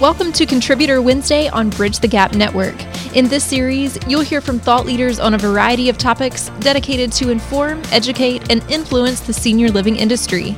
Welcome 0.00 0.32
to 0.32 0.46
Contributor 0.46 1.00
Wednesday 1.00 1.48
on 1.48 1.70
Bridge 1.70 1.98
the 2.00 2.08
Gap 2.08 2.34
Network. 2.34 2.74
In 3.14 3.28
this 3.28 3.44
series, 3.44 3.98
you'll 4.08 4.20
hear 4.20 4.40
from 4.40 4.58
thought 4.58 4.86
leaders 4.86 5.20
on 5.20 5.34
a 5.34 5.38
variety 5.38 5.88
of 5.88 5.98
topics 5.98 6.48
dedicated 6.60 7.12
to 7.12 7.30
inform, 7.30 7.82
educate, 7.92 8.50
and 8.50 8.62
influence 8.70 9.20
the 9.20 9.32
senior 9.32 9.68
living 9.68 9.96
industry. 9.96 10.56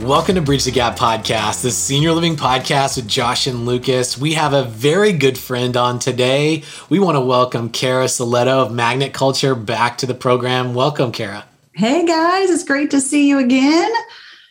Welcome 0.00 0.34
to 0.34 0.42
Bridge 0.42 0.64
the 0.64 0.72
Gap 0.72 0.98
podcast, 0.98 1.62
the 1.62 1.70
senior 1.70 2.12
living 2.12 2.36
podcast 2.36 2.96
with 2.96 3.08
Josh 3.08 3.46
and 3.46 3.64
Lucas. 3.64 4.18
We 4.18 4.34
have 4.34 4.52
a 4.52 4.64
very 4.64 5.12
good 5.12 5.38
friend 5.38 5.76
on 5.76 5.98
today. 5.98 6.64
We 6.88 6.98
want 6.98 7.16
to 7.16 7.20
welcome 7.20 7.70
Cara 7.70 8.04
Silletto 8.04 8.66
of 8.66 8.72
Magnet 8.72 9.14
Culture 9.14 9.54
back 9.54 9.98
to 9.98 10.06
the 10.06 10.14
program. 10.14 10.74
Welcome, 10.74 11.12
Cara. 11.12 11.44
Hey 11.72 12.04
guys, 12.04 12.50
it's 12.50 12.64
great 12.64 12.90
to 12.90 13.00
see 13.00 13.28
you 13.28 13.38
again. 13.38 13.92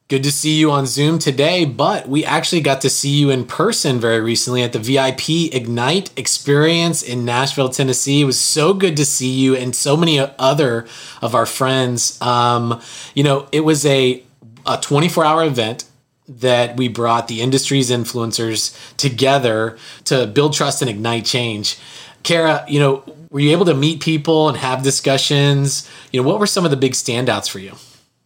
Good 0.08 0.24
to 0.26 0.32
see 0.32 0.60
you 0.60 0.70
on 0.70 0.86
Zoom 0.86 1.18
today, 1.18 1.66
but 1.66 2.08
we 2.08 2.24
actually 2.24 2.62
got 2.62 2.82
to 2.82 2.92
see 2.92 3.10
you 3.10 3.32
in 3.32 3.44
person 3.44 4.00
very 4.00 4.20
recently 4.20 4.62
at 4.62 4.72
the 4.72 4.78
VIP 4.78 5.52
Ignite 5.52 6.12
experience 6.16 7.02
in 7.02 7.26
Nashville, 7.26 7.70
Tennessee. 7.70 8.22
It 8.22 8.26
was 8.26 8.40
so 8.40 8.76
good 8.76 8.96
to 8.98 9.06
see 9.06 9.32
you 9.32 9.56
and 9.56 9.76
so 9.76 9.98
many 9.98 10.20
other 10.20 10.86
of 11.24 11.34
our 11.34 11.48
friends. 11.48 12.22
Um, 12.22 12.80
you 13.16 13.24
know, 13.24 13.48
it 13.52 13.62
was 13.62 13.84
a, 13.88 14.22
a 14.68 14.78
24 14.80 15.26
hour 15.26 15.44
event 15.44 15.86
that 16.28 16.78
we 16.78 16.88
brought 16.88 17.28
the 17.28 17.42
industry's 17.42 17.90
influencers 17.90 18.78
together 18.98 19.76
to 20.04 20.28
build 20.28 20.54
trust 20.54 20.84
and 20.84 20.90
ignite 20.90 21.26
change. 21.26 21.80
Cara, 22.22 22.64
you 22.68 22.80
know, 22.80 23.04
were 23.32 23.40
you 23.40 23.54
able 23.54 23.66
to 23.66 23.74
meet 23.74 24.02
people 24.02 24.50
and 24.50 24.58
have 24.60 24.84
discussions? 24.84 25.90
You 26.12 26.22
know, 26.22 26.28
what 26.28 26.40
were 26.40 26.46
some 26.46 26.64
of 26.64 26.70
the 26.70 26.78
big 26.78 26.92
standouts 26.92 27.50
for 27.50 27.58
you? 27.58 27.74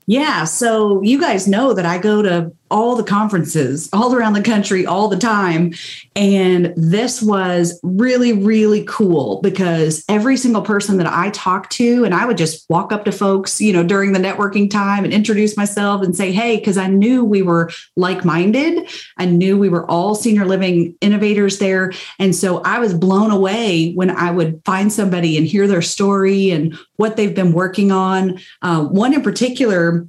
Yeah. 0.09 0.45
So 0.45 1.03
you 1.03 1.21
guys 1.21 1.47
know 1.47 1.71
that 1.73 1.85
I 1.85 1.99
go 1.99 2.23
to 2.23 2.51
all 2.71 2.95
the 2.95 3.03
conferences 3.03 3.89
all 3.93 4.13
around 4.13 4.33
the 4.33 4.41
country 4.41 4.85
all 4.85 5.07
the 5.07 5.17
time. 5.17 5.73
And 6.15 6.73
this 6.75 7.21
was 7.21 7.79
really, 7.83 8.33
really 8.33 8.83
cool 8.85 9.41
because 9.41 10.03
every 10.07 10.37
single 10.37 10.61
person 10.61 10.97
that 10.97 11.07
I 11.07 11.29
talked 11.31 11.71
to, 11.73 12.03
and 12.03 12.13
I 12.13 12.25
would 12.25 12.37
just 12.37 12.69
walk 12.69 12.91
up 12.91 13.05
to 13.05 13.11
folks, 13.11 13.59
you 13.59 13.73
know, 13.73 13.83
during 13.83 14.11
the 14.11 14.19
networking 14.19 14.69
time 14.69 15.03
and 15.03 15.13
introduce 15.13 15.57
myself 15.57 16.03
and 16.03 16.15
say, 16.15 16.31
hey, 16.31 16.57
because 16.57 16.77
I 16.77 16.87
knew 16.87 17.23
we 17.23 17.41
were 17.41 17.71
like 17.95 18.25
minded. 18.25 18.89
I 19.17 19.25
knew 19.25 19.57
we 19.57 19.69
were 19.69 19.89
all 19.89 20.15
senior 20.15 20.45
living 20.45 20.95
innovators 21.01 21.59
there. 21.59 21.91
And 22.19 22.35
so 22.35 22.59
I 22.59 22.79
was 22.79 22.93
blown 22.93 23.31
away 23.31 23.93
when 23.93 24.09
I 24.09 24.31
would 24.31 24.61
find 24.65 24.91
somebody 24.91 25.37
and 25.37 25.47
hear 25.47 25.67
their 25.67 25.81
story 25.81 26.51
and 26.51 26.77
what 26.97 27.15
they've 27.15 27.33
been 27.35 27.53
working 27.53 27.91
on. 27.91 28.39
Uh, 28.61 28.83
one 28.83 29.13
in 29.13 29.21
particular, 29.21 30.07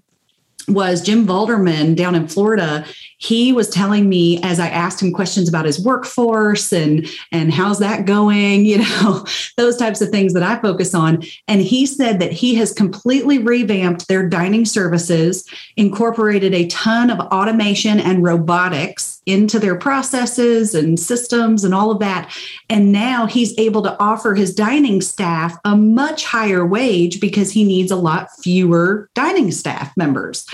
was 0.69 1.03
Jim 1.03 1.27
Valderman 1.27 1.95
down 1.97 2.15
in 2.15 2.29
Florida. 2.29 2.85
He 3.19 3.53
was 3.53 3.69
telling 3.69 4.09
me 4.09 4.41
as 4.43 4.59
I 4.59 4.69
asked 4.69 5.03
him 5.03 5.13
questions 5.13 5.49
about 5.49 5.67
his 5.67 5.85
workforce 5.85 6.73
and 6.73 7.07
and 7.33 7.53
how's 7.53 7.79
that 7.81 8.07
going, 8.07 8.65
you 8.65 8.79
know, 8.79 9.25
those 9.57 9.77
types 9.77 10.01
of 10.01 10.11
things 10.11 10.33
that 10.35 10.43
I 10.43 10.61
focus 10.61 10.95
on. 10.95 11.23
And 11.49 11.61
he 11.61 11.87
said 11.87 12.21
that 12.21 12.33
he 12.33 12.55
has 12.57 12.73
completely 12.73 13.39
revamped 13.39 14.09
their 14.09 14.29
dining 14.29 14.65
services, 14.65 15.49
incorporated 15.77 16.55
a 16.55 16.67
ton 16.69 17.11
of 17.11 17.21
automation 17.21 18.01
and 18.01 18.23
robotics 18.23 19.21
into 19.27 19.59
their 19.59 19.77
processes 19.77 20.75
and 20.75 20.99
systems 20.99 21.63
and 21.63 21.75
all 21.75 21.91
of 21.91 22.01
that. 22.01 22.35
And 22.69 22.91
now 22.93 23.27
he's 23.27 23.57
able 23.59 23.83
to 23.83 23.97
offer 24.01 24.35
his 24.35 24.55
dining 24.55 25.01
staff 25.01 25.57
a 25.65 25.77
much 25.77 26.25
higher 26.25 26.67
wage 26.67 27.21
because 27.21 27.53
he 27.53 27.65
needs 27.65 27.91
a 27.91 27.97
lot 27.97 28.29
fewer 28.43 29.09
dining 29.15 29.53
staff 29.53 29.97
members. 29.97 30.47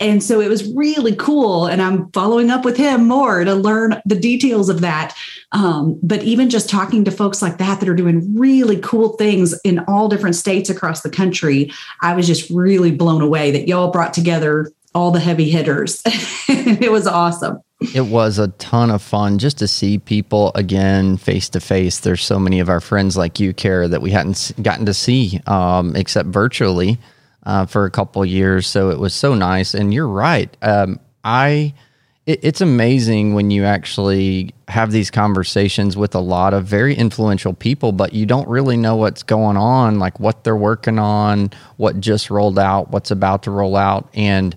And 0.00 0.22
so 0.22 0.40
it 0.40 0.48
was 0.48 0.72
really 0.74 1.14
cool. 1.16 1.66
And 1.66 1.80
I'm 1.80 2.10
following 2.12 2.50
up 2.50 2.64
with 2.64 2.76
him 2.76 3.06
more 3.08 3.44
to 3.44 3.54
learn 3.54 4.00
the 4.04 4.18
details 4.18 4.68
of 4.68 4.80
that. 4.82 5.16
Um, 5.52 5.98
but 6.02 6.22
even 6.22 6.50
just 6.50 6.68
talking 6.68 7.04
to 7.04 7.10
folks 7.10 7.40
like 7.40 7.58
that 7.58 7.80
that 7.80 7.88
are 7.88 7.94
doing 7.94 8.36
really 8.38 8.78
cool 8.80 9.16
things 9.16 9.58
in 9.64 9.78
all 9.88 10.08
different 10.08 10.36
states 10.36 10.68
across 10.68 11.02
the 11.02 11.10
country, 11.10 11.70
I 12.02 12.14
was 12.14 12.26
just 12.26 12.50
really 12.50 12.90
blown 12.90 13.22
away 13.22 13.50
that 13.52 13.68
y'all 13.68 13.90
brought 13.90 14.12
together 14.12 14.70
all 14.94 15.10
the 15.10 15.20
heavy 15.20 15.50
hitters. 15.50 16.02
it 16.48 16.90
was 16.90 17.06
awesome. 17.06 17.60
It 17.94 18.06
was 18.06 18.38
a 18.38 18.48
ton 18.48 18.90
of 18.90 19.02
fun 19.02 19.38
just 19.38 19.58
to 19.58 19.68
see 19.68 19.98
people 19.98 20.52
again 20.54 21.18
face 21.18 21.50
to 21.50 21.60
face. 21.60 22.00
There's 22.00 22.24
so 22.24 22.38
many 22.38 22.60
of 22.60 22.70
our 22.70 22.80
friends 22.80 23.16
like 23.16 23.38
you, 23.38 23.52
Cara, 23.52 23.88
that 23.88 24.00
we 24.00 24.10
hadn't 24.10 24.52
gotten 24.62 24.86
to 24.86 24.94
see 24.94 25.40
um, 25.46 25.94
except 25.94 26.30
virtually 26.30 26.98
uh, 27.46 27.64
for 27.64 27.86
a 27.86 27.90
couple 27.90 28.24
years. 28.26 28.66
So 28.66 28.90
it 28.90 28.98
was 28.98 29.14
so 29.14 29.34
nice. 29.34 29.72
And 29.72 29.94
you're 29.94 30.08
right. 30.08 30.54
Um, 30.60 31.00
I 31.24 31.72
it, 32.26 32.40
it's 32.42 32.60
amazing 32.60 33.34
when 33.34 33.50
you 33.50 33.64
actually 33.64 34.54
have 34.68 34.90
these 34.90 35.10
conversations 35.10 35.96
with 35.96 36.14
a 36.14 36.20
lot 36.20 36.52
of 36.52 36.64
very 36.66 36.94
influential 36.94 37.54
people, 37.54 37.92
but 37.92 38.12
you 38.12 38.26
don't 38.26 38.48
really 38.48 38.76
know 38.76 38.96
what's 38.96 39.22
going 39.22 39.56
on, 39.56 39.98
like 39.98 40.20
what 40.20 40.44
they're 40.44 40.56
working 40.56 40.98
on, 40.98 41.50
what 41.76 42.00
just 42.00 42.28
rolled 42.28 42.58
out, 42.58 42.90
what's 42.90 43.10
about 43.10 43.44
to 43.44 43.50
roll 43.50 43.76
out, 43.76 44.10
and 44.12 44.54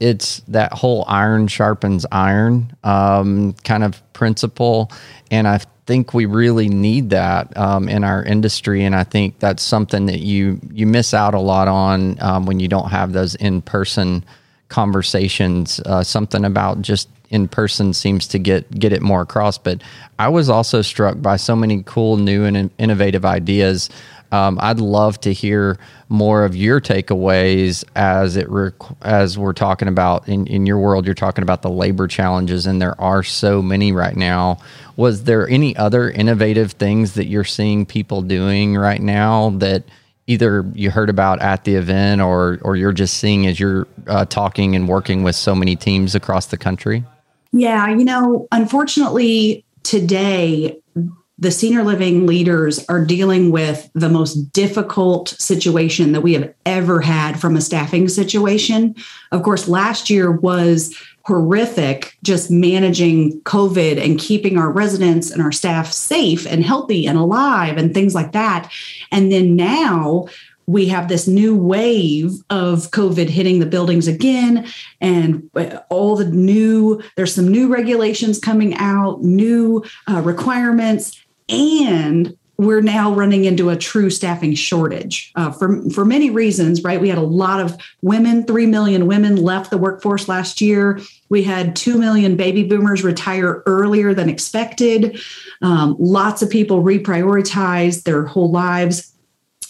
it's 0.00 0.40
that 0.48 0.72
whole 0.72 1.04
iron 1.06 1.46
sharpens 1.46 2.04
iron 2.10 2.74
um, 2.82 3.52
kind 3.62 3.84
of 3.84 4.02
principle. 4.14 4.90
And 5.30 5.46
I 5.46 5.60
think 5.92 6.14
we 6.14 6.24
really 6.24 6.70
need 6.70 7.10
that 7.10 7.54
um, 7.54 7.86
in 7.86 8.02
our 8.02 8.24
industry. 8.24 8.82
And 8.82 8.96
I 8.96 9.04
think 9.04 9.38
that's 9.40 9.62
something 9.62 10.06
that 10.06 10.20
you 10.20 10.58
you 10.72 10.86
miss 10.86 11.12
out 11.12 11.34
a 11.34 11.38
lot 11.38 11.68
on 11.68 12.16
um, 12.22 12.46
when 12.46 12.60
you 12.60 12.66
don't 12.66 12.88
have 12.88 13.12
those 13.12 13.34
in 13.34 13.60
person 13.60 14.24
conversations. 14.70 15.80
Uh, 15.80 16.02
something 16.02 16.46
about 16.46 16.80
just 16.80 17.10
in 17.28 17.46
person 17.46 17.92
seems 17.92 18.26
to 18.28 18.38
get 18.38 18.70
get 18.70 18.94
it 18.94 19.02
more 19.02 19.20
across. 19.20 19.58
But 19.58 19.82
I 20.18 20.28
was 20.30 20.48
also 20.48 20.80
struck 20.80 21.20
by 21.20 21.36
so 21.36 21.54
many 21.54 21.82
cool, 21.84 22.16
new, 22.16 22.44
and 22.44 22.70
innovative 22.78 23.26
ideas 23.26 23.90
um, 24.32 24.58
I'd 24.60 24.80
love 24.80 25.20
to 25.20 25.32
hear 25.32 25.78
more 26.08 26.44
of 26.44 26.56
your 26.56 26.80
takeaways 26.80 27.84
as 27.94 28.36
it 28.36 28.48
rec- 28.48 28.74
as 29.02 29.36
we're 29.38 29.52
talking 29.52 29.88
about 29.88 30.26
in, 30.26 30.46
in 30.46 30.66
your 30.66 30.78
world. 30.78 31.04
You're 31.04 31.14
talking 31.14 31.42
about 31.42 31.60
the 31.60 31.70
labor 31.70 32.08
challenges, 32.08 32.66
and 32.66 32.80
there 32.80 32.98
are 33.00 33.22
so 33.22 33.60
many 33.60 33.92
right 33.92 34.16
now. 34.16 34.58
Was 34.96 35.24
there 35.24 35.48
any 35.48 35.76
other 35.76 36.10
innovative 36.10 36.72
things 36.72 37.12
that 37.14 37.26
you're 37.26 37.44
seeing 37.44 37.84
people 37.84 38.22
doing 38.22 38.74
right 38.74 39.00
now 39.00 39.50
that 39.50 39.84
either 40.26 40.64
you 40.74 40.90
heard 40.90 41.10
about 41.10 41.40
at 41.42 41.64
the 41.64 41.74
event 41.74 42.22
or 42.22 42.58
or 42.62 42.76
you're 42.76 42.92
just 42.92 43.18
seeing 43.18 43.46
as 43.46 43.60
you're 43.60 43.86
uh, 44.06 44.24
talking 44.24 44.74
and 44.74 44.88
working 44.88 45.22
with 45.22 45.36
so 45.36 45.54
many 45.54 45.76
teams 45.76 46.14
across 46.14 46.46
the 46.46 46.56
country? 46.56 47.04
Yeah, 47.52 47.88
you 47.90 48.04
know, 48.04 48.48
unfortunately 48.50 49.64
today 49.82 50.80
the 51.42 51.50
senior 51.50 51.82
living 51.82 52.24
leaders 52.24 52.84
are 52.88 53.04
dealing 53.04 53.50
with 53.50 53.90
the 53.94 54.08
most 54.08 54.34
difficult 54.52 55.30
situation 55.30 56.12
that 56.12 56.20
we 56.20 56.34
have 56.34 56.54
ever 56.66 57.00
had 57.00 57.40
from 57.40 57.56
a 57.56 57.60
staffing 57.60 58.08
situation. 58.08 58.94
Of 59.32 59.42
course, 59.42 59.66
last 59.66 60.08
year 60.08 60.30
was 60.30 60.96
horrific 61.24 62.16
just 62.22 62.48
managing 62.48 63.40
COVID 63.40 64.00
and 64.00 64.20
keeping 64.20 64.56
our 64.56 64.70
residents 64.70 65.32
and 65.32 65.42
our 65.42 65.50
staff 65.50 65.90
safe 65.90 66.46
and 66.46 66.64
healthy 66.64 67.08
and 67.08 67.18
alive 67.18 67.76
and 67.76 67.92
things 67.92 68.14
like 68.14 68.30
that. 68.32 68.70
And 69.10 69.32
then 69.32 69.56
now 69.56 70.28
we 70.66 70.86
have 70.86 71.08
this 71.08 71.26
new 71.26 71.56
wave 71.56 72.34
of 72.50 72.92
COVID 72.92 73.28
hitting 73.28 73.58
the 73.58 73.66
buildings 73.66 74.06
again, 74.06 74.64
and 75.00 75.50
all 75.90 76.14
the 76.14 76.24
new, 76.24 77.02
there's 77.16 77.34
some 77.34 77.48
new 77.48 77.66
regulations 77.66 78.38
coming 78.38 78.76
out, 78.76 79.22
new 79.22 79.84
uh, 80.08 80.20
requirements 80.20 81.21
and 81.48 82.36
we're 82.58 82.80
now 82.80 83.12
running 83.12 83.44
into 83.44 83.70
a 83.70 83.76
true 83.76 84.10
staffing 84.10 84.54
shortage 84.54 85.32
uh, 85.34 85.50
for, 85.50 85.88
for 85.90 86.04
many 86.04 86.30
reasons, 86.30 86.82
right? 86.84 87.00
We 87.00 87.08
had 87.08 87.18
a 87.18 87.22
lot 87.22 87.60
of 87.60 87.76
women, 88.02 88.44
3 88.44 88.66
million 88.66 89.06
women 89.06 89.36
left 89.36 89.70
the 89.70 89.78
workforce 89.78 90.28
last 90.28 90.60
year. 90.60 91.00
We 91.28 91.42
had 91.42 91.74
2 91.74 91.98
million 91.98 92.36
baby 92.36 92.62
boomers 92.64 93.02
retire 93.02 93.62
earlier 93.66 94.14
than 94.14 94.28
expected. 94.28 95.20
Um, 95.60 95.96
lots 95.98 96.42
of 96.42 96.50
people 96.50 96.82
reprioritize 96.82 98.04
their 98.04 98.26
whole 98.26 98.50
lives. 98.50 99.12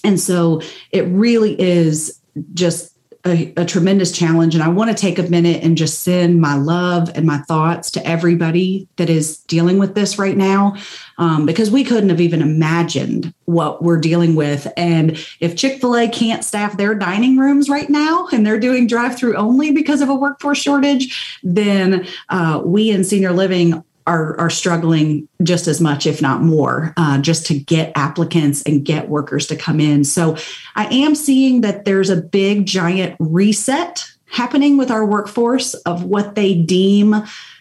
And 0.04 0.18
so 0.18 0.60
it 0.90 1.02
really 1.02 1.58
is 1.60 2.20
just 2.54 2.91
a, 3.24 3.52
a, 3.56 3.64
tremendous 3.64 4.10
challenge. 4.10 4.54
And 4.54 4.64
I 4.64 4.68
want 4.68 4.90
to 4.90 4.96
take 5.00 5.18
a 5.18 5.22
minute 5.22 5.62
and 5.62 5.76
just 5.76 6.00
send 6.00 6.40
my 6.40 6.56
love 6.56 7.10
and 7.14 7.24
my 7.24 7.38
thoughts 7.38 7.90
to 7.92 8.06
everybody 8.06 8.88
that 8.96 9.08
is 9.08 9.38
dealing 9.38 9.78
with 9.78 9.94
this 9.94 10.18
right 10.18 10.36
now, 10.36 10.74
um, 11.18 11.46
because 11.46 11.70
we 11.70 11.84
couldn't 11.84 12.10
have 12.10 12.20
even 12.20 12.42
imagined 12.42 13.32
what 13.44 13.82
we're 13.82 14.00
dealing 14.00 14.34
with. 14.34 14.66
And 14.76 15.12
if 15.38 15.56
Chick 15.56 15.80
fil 15.80 15.96
A 15.96 16.08
can't 16.08 16.44
staff 16.44 16.76
their 16.76 16.94
dining 16.94 17.36
rooms 17.36 17.68
right 17.68 17.88
now 17.88 18.26
and 18.32 18.44
they're 18.44 18.58
doing 18.58 18.88
drive 18.88 19.16
through 19.16 19.36
only 19.36 19.70
because 19.70 20.00
of 20.00 20.08
a 20.08 20.14
workforce 20.14 20.58
shortage, 20.58 21.38
then 21.44 22.06
uh, 22.28 22.60
we 22.64 22.90
in 22.90 23.04
senior 23.04 23.32
living 23.32 23.84
are, 24.06 24.38
are 24.38 24.50
struggling 24.50 25.28
just 25.42 25.66
as 25.66 25.80
much, 25.80 26.06
if 26.06 26.20
not 26.20 26.42
more, 26.42 26.92
uh, 26.96 27.18
just 27.18 27.46
to 27.46 27.58
get 27.58 27.92
applicants 27.96 28.62
and 28.62 28.84
get 28.84 29.08
workers 29.08 29.46
to 29.46 29.56
come 29.56 29.80
in. 29.80 30.04
So 30.04 30.36
I 30.74 30.86
am 30.86 31.14
seeing 31.14 31.60
that 31.62 31.84
there's 31.84 32.10
a 32.10 32.20
big, 32.20 32.66
giant 32.66 33.16
reset 33.18 34.04
happening 34.26 34.76
with 34.76 34.90
our 34.90 35.04
workforce 35.04 35.74
of 35.74 36.04
what 36.04 36.34
they 36.34 36.54
deem 36.54 37.14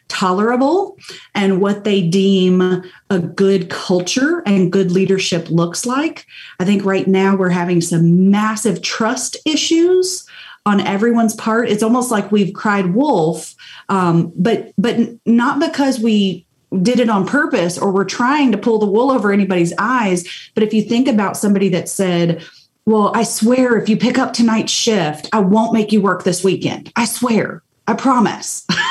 tolerable 0.08 0.98
and 1.34 1.62
what 1.62 1.86
they 1.86 2.02
deem 2.02 2.84
a 3.10 3.20
good 3.20 3.70
culture 3.70 4.44
and 4.46 4.72
good 4.72 4.92
leadership 4.92 5.50
looks 5.50 5.86
like. 5.86 6.28
I 6.60 6.66
think 6.66 6.84
right 6.84 7.08
now 7.08 7.36
we're 7.36 7.50
having 7.50 7.80
some 7.80 8.30
massive 8.30 8.82
trust 8.82 9.38
issues 9.46 10.28
on 10.66 10.80
everyone's 10.82 11.36
part. 11.36 11.70
It's 11.70 11.84
almost 11.84 12.12
like 12.12 12.32
we've 12.32 12.54
cried 12.54 12.94
wolf, 12.94 13.56
um, 13.90 14.32
but 14.36 14.74
but 14.78 14.98
not 15.26 15.60
because 15.60 16.00
we 16.00 16.46
did 16.82 17.00
it 17.00 17.10
on 17.10 17.28
purpose 17.28 17.78
or 17.78 17.92
we're 17.92 18.06
trying 18.06 18.52
to 18.52 18.58
pull 18.58 18.80
the 18.80 18.86
wool 18.86 19.12
over 19.12 19.32
anybody's 19.32 19.74
eyes. 19.78 20.52
But 20.54 20.64
if 20.64 20.74
you 20.74 20.82
think 20.82 21.08
about 21.08 21.36
somebody 21.36 21.70
that 21.70 21.90
said, 21.90 22.44
well, 22.86 23.12
I 23.14 23.24
swear 23.24 23.78
if 23.78 23.90
you 23.90 23.98
pick 23.98 24.18
up 24.18 24.34
tonight's 24.34 24.72
shift, 24.72 25.28
I 25.34 25.40
won't 25.40 25.74
make 25.74 25.92
you 25.92 26.02
work 26.02 26.24
this 26.24 26.44
weekend. 26.44 26.92
I 26.96 27.06
swear, 27.06 27.62
I 27.88 27.94
promise. 27.94 28.66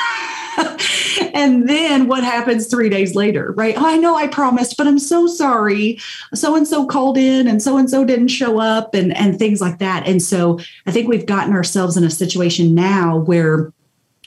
and 1.35 1.69
then 1.69 2.07
what 2.07 2.25
happens 2.25 2.67
three 2.67 2.89
days 2.89 3.15
later, 3.15 3.53
right? 3.53 3.75
Oh, 3.77 3.87
I 3.87 3.97
know 3.97 4.17
I 4.17 4.27
promised, 4.27 4.77
but 4.77 4.87
I'm 4.87 4.99
so 4.99 5.27
sorry. 5.27 5.99
So 6.35 6.57
and 6.57 6.67
so 6.67 6.87
called 6.87 7.17
in 7.17 7.47
and 7.47 7.63
so 7.63 7.77
and 7.77 7.89
so 7.89 8.05
didn't 8.05 8.29
show 8.29 8.61
up 8.61 8.95
and, 8.95 9.17
and 9.17 9.39
things 9.39 9.61
like 9.61 9.79
that. 9.79 10.07
And 10.07 10.23
so 10.23 10.59
I 10.87 10.93
think 10.93 11.09
we've 11.09 11.27
gotten 11.27 11.53
ourselves 11.53 11.97
in 11.97 12.05
a 12.05 12.11
situation 12.11 12.75
now 12.75 13.19
where 13.19 13.73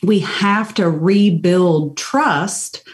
we 0.01 0.19
have 0.19 0.73
to 0.75 0.89
rebuild 0.89 1.97
trust 1.97 2.87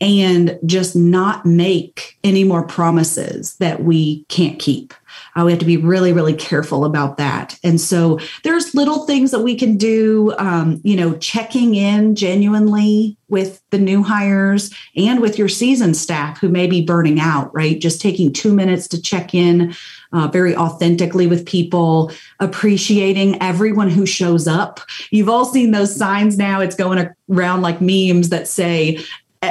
and 0.00 0.58
just 0.66 0.94
not 0.94 1.46
make 1.46 2.18
any 2.24 2.44
more 2.44 2.66
promises 2.66 3.56
that 3.56 3.82
we 3.82 4.24
can't 4.24 4.58
keep. 4.58 4.92
Uh, 5.36 5.44
we 5.44 5.52
have 5.52 5.58
to 5.60 5.66
be 5.66 5.76
really, 5.76 6.12
really 6.12 6.34
careful 6.34 6.84
about 6.84 7.16
that. 7.18 7.58
And 7.62 7.80
so 7.80 8.18
there's 8.42 8.74
little 8.74 9.06
things 9.06 9.30
that 9.30 9.40
we 9.40 9.56
can 9.56 9.76
do, 9.76 10.34
um, 10.38 10.80
you 10.84 10.96
know, 10.96 11.16
checking 11.18 11.74
in 11.74 12.14
genuinely 12.14 13.16
with 13.28 13.62
the 13.70 13.78
new 13.78 14.02
hires 14.02 14.72
and 14.96 15.20
with 15.20 15.38
your 15.38 15.48
seasoned 15.48 15.96
staff 15.96 16.38
who 16.38 16.48
may 16.48 16.66
be 16.66 16.82
burning 16.82 17.18
out, 17.18 17.52
right? 17.54 17.80
Just 17.80 18.00
taking 18.00 18.32
two 18.32 18.54
minutes 18.54 18.86
to 18.88 19.00
check 19.00 19.34
in 19.34 19.74
uh, 20.12 20.28
very 20.28 20.56
authentically 20.56 21.26
with 21.26 21.44
people, 21.44 22.12
appreciating 22.38 23.40
everyone 23.42 23.90
who 23.90 24.06
shows 24.06 24.46
up. 24.46 24.80
You've 25.10 25.28
all 25.28 25.44
seen 25.44 25.72
those 25.72 25.96
signs 25.96 26.38
now. 26.38 26.60
It's 26.60 26.76
going 26.76 27.10
around 27.28 27.62
like 27.62 27.80
memes 27.80 28.28
that 28.28 28.46
say, 28.46 29.00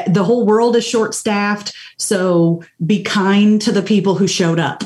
the 0.08 0.24
whole 0.24 0.46
world 0.46 0.76
is 0.76 0.86
short 0.86 1.14
staffed. 1.14 1.74
So 1.98 2.64
be 2.86 3.04
kind 3.04 3.62
to 3.62 3.72
the 3.72 3.82
people 3.82 4.16
who 4.16 4.28
showed 4.28 4.60
up. 4.60 4.84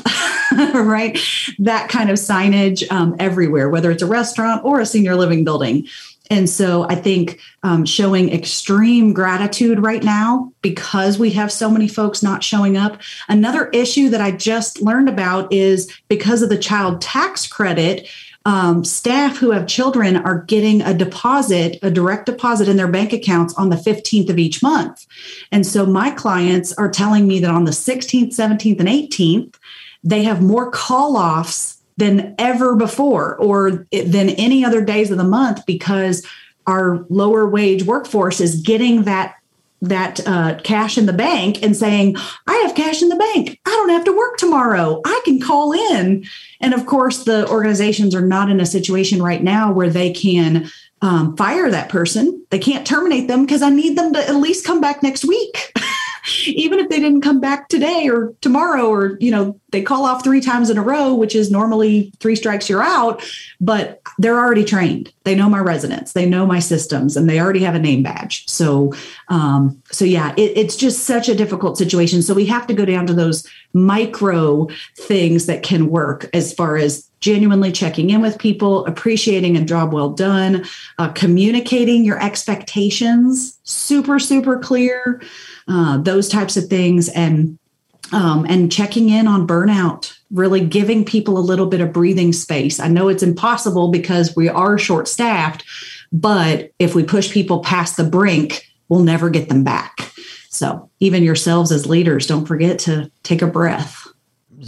right? 0.74 1.18
That 1.58 1.88
kind 1.88 2.10
of 2.10 2.16
signage 2.16 2.90
um, 2.90 3.14
everywhere, 3.18 3.68
whether 3.68 3.90
it's 3.90 4.02
a 4.02 4.06
restaurant 4.06 4.64
or 4.64 4.80
a 4.80 4.86
senior 4.86 5.14
living 5.14 5.44
building. 5.44 5.86
And 6.30 6.48
so 6.48 6.84
I 6.88 6.94
think 6.94 7.40
um, 7.62 7.84
showing 7.86 8.32
extreme 8.32 9.12
gratitude 9.12 9.78
right 9.78 10.02
now 10.02 10.52
because 10.60 11.18
we 11.18 11.30
have 11.30 11.50
so 11.50 11.70
many 11.70 11.88
folks 11.88 12.22
not 12.22 12.44
showing 12.44 12.76
up. 12.76 13.00
Another 13.28 13.68
issue 13.70 14.10
that 14.10 14.20
I 14.20 14.32
just 14.32 14.82
learned 14.82 15.08
about 15.08 15.52
is 15.52 15.90
because 16.08 16.42
of 16.42 16.50
the 16.50 16.58
child 16.58 17.00
tax 17.00 17.46
credit. 17.46 18.08
Um, 18.48 18.82
staff 18.82 19.36
who 19.36 19.50
have 19.50 19.66
children 19.66 20.16
are 20.16 20.40
getting 20.44 20.80
a 20.80 20.94
deposit, 20.94 21.78
a 21.82 21.90
direct 21.90 22.24
deposit 22.24 22.66
in 22.66 22.78
their 22.78 22.88
bank 22.88 23.12
accounts 23.12 23.52
on 23.58 23.68
the 23.68 23.76
15th 23.76 24.30
of 24.30 24.38
each 24.38 24.62
month. 24.62 25.06
And 25.52 25.66
so 25.66 25.84
my 25.84 26.10
clients 26.12 26.72
are 26.72 26.90
telling 26.90 27.28
me 27.28 27.40
that 27.40 27.50
on 27.50 27.64
the 27.64 27.72
16th, 27.72 28.34
17th, 28.34 28.80
and 28.80 28.88
18th, 28.88 29.56
they 30.02 30.22
have 30.22 30.40
more 30.40 30.70
call 30.70 31.18
offs 31.18 31.76
than 31.98 32.34
ever 32.38 32.74
before 32.74 33.36
or 33.36 33.86
than 33.92 34.30
any 34.30 34.64
other 34.64 34.82
days 34.82 35.10
of 35.10 35.18
the 35.18 35.24
month 35.24 35.66
because 35.66 36.26
our 36.66 37.04
lower 37.10 37.46
wage 37.46 37.82
workforce 37.82 38.40
is 38.40 38.62
getting 38.62 39.02
that 39.02 39.34
that 39.80 40.26
uh, 40.26 40.58
cash 40.64 40.98
in 40.98 41.06
the 41.06 41.12
bank 41.12 41.62
and 41.62 41.76
saying, 41.76 42.16
I 42.46 42.54
have 42.66 42.74
cash 42.74 43.02
in 43.02 43.08
the 43.08 43.16
bank. 43.16 43.60
I 43.64 43.70
don't 43.70 43.90
have 43.90 44.04
to 44.04 44.16
work 44.16 44.36
tomorrow. 44.36 45.00
I 45.04 45.20
can 45.24 45.40
call 45.40 45.72
in. 45.72 46.24
And 46.60 46.74
of 46.74 46.86
course, 46.86 47.24
the 47.24 47.48
organizations 47.48 48.14
are 48.14 48.26
not 48.26 48.50
in 48.50 48.60
a 48.60 48.66
situation 48.66 49.22
right 49.22 49.42
now 49.42 49.72
where 49.72 49.90
they 49.90 50.12
can 50.12 50.68
um, 51.00 51.36
fire 51.36 51.70
that 51.70 51.88
person. 51.88 52.44
They 52.50 52.58
can't 52.58 52.86
terminate 52.86 53.28
them 53.28 53.44
because 53.44 53.62
I 53.62 53.70
need 53.70 53.96
them 53.96 54.12
to 54.14 54.28
at 54.28 54.34
least 54.34 54.66
come 54.66 54.80
back 54.80 55.02
next 55.02 55.24
week. 55.24 55.72
even 56.46 56.78
if 56.78 56.88
they 56.88 57.00
didn't 57.00 57.22
come 57.22 57.40
back 57.40 57.68
today 57.68 58.08
or 58.08 58.34
tomorrow 58.40 58.88
or 58.88 59.16
you 59.20 59.30
know 59.30 59.58
they 59.70 59.82
call 59.82 60.04
off 60.04 60.24
three 60.24 60.40
times 60.40 60.70
in 60.70 60.78
a 60.78 60.82
row 60.82 61.14
which 61.14 61.34
is 61.34 61.50
normally 61.50 62.12
three 62.20 62.36
strikes 62.36 62.68
you're 62.68 62.82
out. 62.82 63.22
But 63.60 64.00
they're 64.18 64.38
already 64.38 64.64
trained. 64.64 65.12
They 65.24 65.34
know 65.34 65.48
my 65.48 65.58
residents. 65.58 66.12
They 66.12 66.26
know 66.26 66.46
my 66.46 66.58
systems 66.58 67.16
and 67.16 67.28
they 67.28 67.40
already 67.40 67.60
have 67.60 67.74
a 67.74 67.78
name 67.78 68.02
badge. 68.02 68.48
So 68.48 68.92
um, 69.28 69.82
so 69.90 70.04
yeah 70.04 70.32
it, 70.36 70.56
it's 70.56 70.76
just 70.76 71.04
such 71.04 71.28
a 71.28 71.34
difficult 71.34 71.78
situation. 71.78 72.22
So 72.22 72.34
we 72.34 72.46
have 72.46 72.66
to 72.68 72.74
go 72.74 72.84
down 72.84 73.06
to 73.06 73.14
those 73.14 73.46
micro 73.72 74.68
things 74.96 75.46
that 75.46 75.62
can 75.62 75.90
work 75.90 76.28
as 76.32 76.52
far 76.52 76.76
as 76.76 77.08
genuinely 77.20 77.72
checking 77.72 78.10
in 78.10 78.20
with 78.20 78.38
people, 78.38 78.86
appreciating 78.86 79.56
a 79.56 79.64
job 79.64 79.92
well 79.92 80.10
done, 80.10 80.64
uh, 80.98 81.08
communicating 81.10 82.04
your 82.04 82.22
expectations, 82.22 83.58
super, 83.64 84.18
super 84.18 84.58
clear, 84.58 85.20
uh, 85.66 85.98
those 85.98 86.28
types 86.28 86.56
of 86.56 86.66
things, 86.66 87.08
and 87.08 87.58
um, 88.10 88.46
and 88.48 88.72
checking 88.72 89.10
in 89.10 89.26
on 89.26 89.46
burnout, 89.46 90.16
really 90.30 90.60
giving 90.60 91.04
people 91.04 91.36
a 91.36 91.40
little 91.40 91.66
bit 91.66 91.82
of 91.82 91.92
breathing 91.92 92.32
space. 92.32 92.80
I 92.80 92.88
know 92.88 93.08
it's 93.08 93.22
impossible 93.22 93.90
because 93.90 94.34
we 94.34 94.48
are 94.48 94.78
short 94.78 95.08
staffed, 95.08 95.62
but 96.10 96.70
if 96.78 96.94
we 96.94 97.04
push 97.04 97.30
people 97.30 97.60
past 97.60 97.98
the 97.98 98.04
brink, 98.04 98.66
we'll 98.88 99.02
never 99.02 99.28
get 99.28 99.50
them 99.50 99.62
back. 99.62 100.10
So 100.50 100.90
even 101.00 101.22
yourselves 101.22 101.70
as 101.72 101.86
leaders, 101.86 102.26
don't 102.26 102.46
forget 102.46 102.78
to 102.80 103.10
take 103.22 103.42
a 103.42 103.46
breath 103.46 104.08